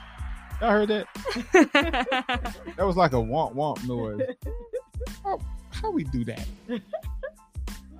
Y'all 0.60 0.70
heard 0.70 0.88
that? 0.88 1.06
That 2.76 2.86
was 2.86 2.96
like 2.96 3.12
a 3.12 3.16
womp 3.16 3.54
womp 3.54 3.86
noise. 3.86 4.20
How, 5.24 5.38
how 5.70 5.90
we 5.90 6.04
do 6.04 6.24
that? 6.26 6.46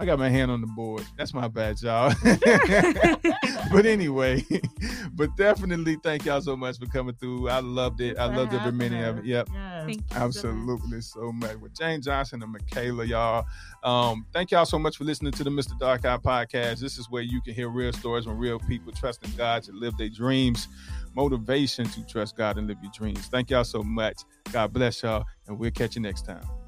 I 0.01 0.07
got 0.07 0.19
my 0.19 0.31
hand 0.31 0.51
on 0.51 0.63
the 0.63 0.67
board. 0.67 1.05
That's 1.19 1.35
my 1.35 1.47
bad, 1.47 1.83
y'all. 1.83 2.15
but 3.71 3.85
anyway, 3.85 4.43
but 5.13 5.37
definitely 5.37 5.99
thank 6.03 6.25
y'all 6.25 6.41
so 6.41 6.57
much 6.57 6.79
for 6.79 6.87
coming 6.87 7.15
through. 7.17 7.51
I 7.51 7.61
loved 7.61 8.01
it. 8.01 8.17
I 8.17 8.35
loved 8.35 8.55
every 8.55 8.73
minute 8.73 9.07
of 9.07 9.19
it. 9.19 9.27
Yep. 9.27 9.49
Yes. 9.53 9.85
Thank 9.85 9.97
you 9.99 10.03
so 10.09 10.15
much. 10.15 10.23
Absolutely 10.23 11.01
so 11.03 11.33
much. 11.33 11.57
With 11.57 11.79
Jane 11.79 12.01
Johnson 12.01 12.43
and 12.43 12.51
Michaela, 12.51 13.05
y'all. 13.05 13.45
Um, 13.85 14.25
thank 14.33 14.53
y'all 14.53 14.65
so 14.65 14.79
much 14.79 14.97
for 14.97 15.05
listening 15.05 15.33
to 15.33 15.45
the 15.45 15.51
Mr. 15.51 15.79
Dark 15.79 16.07
Eye 16.07 16.17
podcast. 16.17 16.81
This 16.81 16.97
is 16.97 17.11
where 17.11 17.23
you 17.23 17.43
can 17.43 17.53
hear 17.53 17.69
real 17.69 17.93
stories 17.93 18.25
from 18.25 18.39
real 18.39 18.59
people 18.59 18.93
trusting 18.93 19.33
God 19.37 19.65
to 19.65 19.73
live 19.73 19.99
their 19.99 20.09
dreams, 20.09 20.67
motivation 21.15 21.85
to 21.85 22.07
trust 22.07 22.39
God 22.39 22.57
and 22.57 22.67
live 22.67 22.79
your 22.83 22.93
dreams. 22.95 23.27
Thank 23.27 23.51
y'all 23.51 23.65
so 23.65 23.83
much. 23.83 24.23
God 24.51 24.73
bless 24.73 25.03
y'all, 25.03 25.27
and 25.47 25.59
we'll 25.59 25.71
catch 25.73 25.95
you 25.95 26.01
next 26.01 26.25
time. 26.25 26.60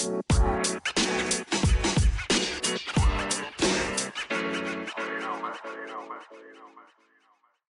Thank 0.00 0.98
you. 0.98 1.19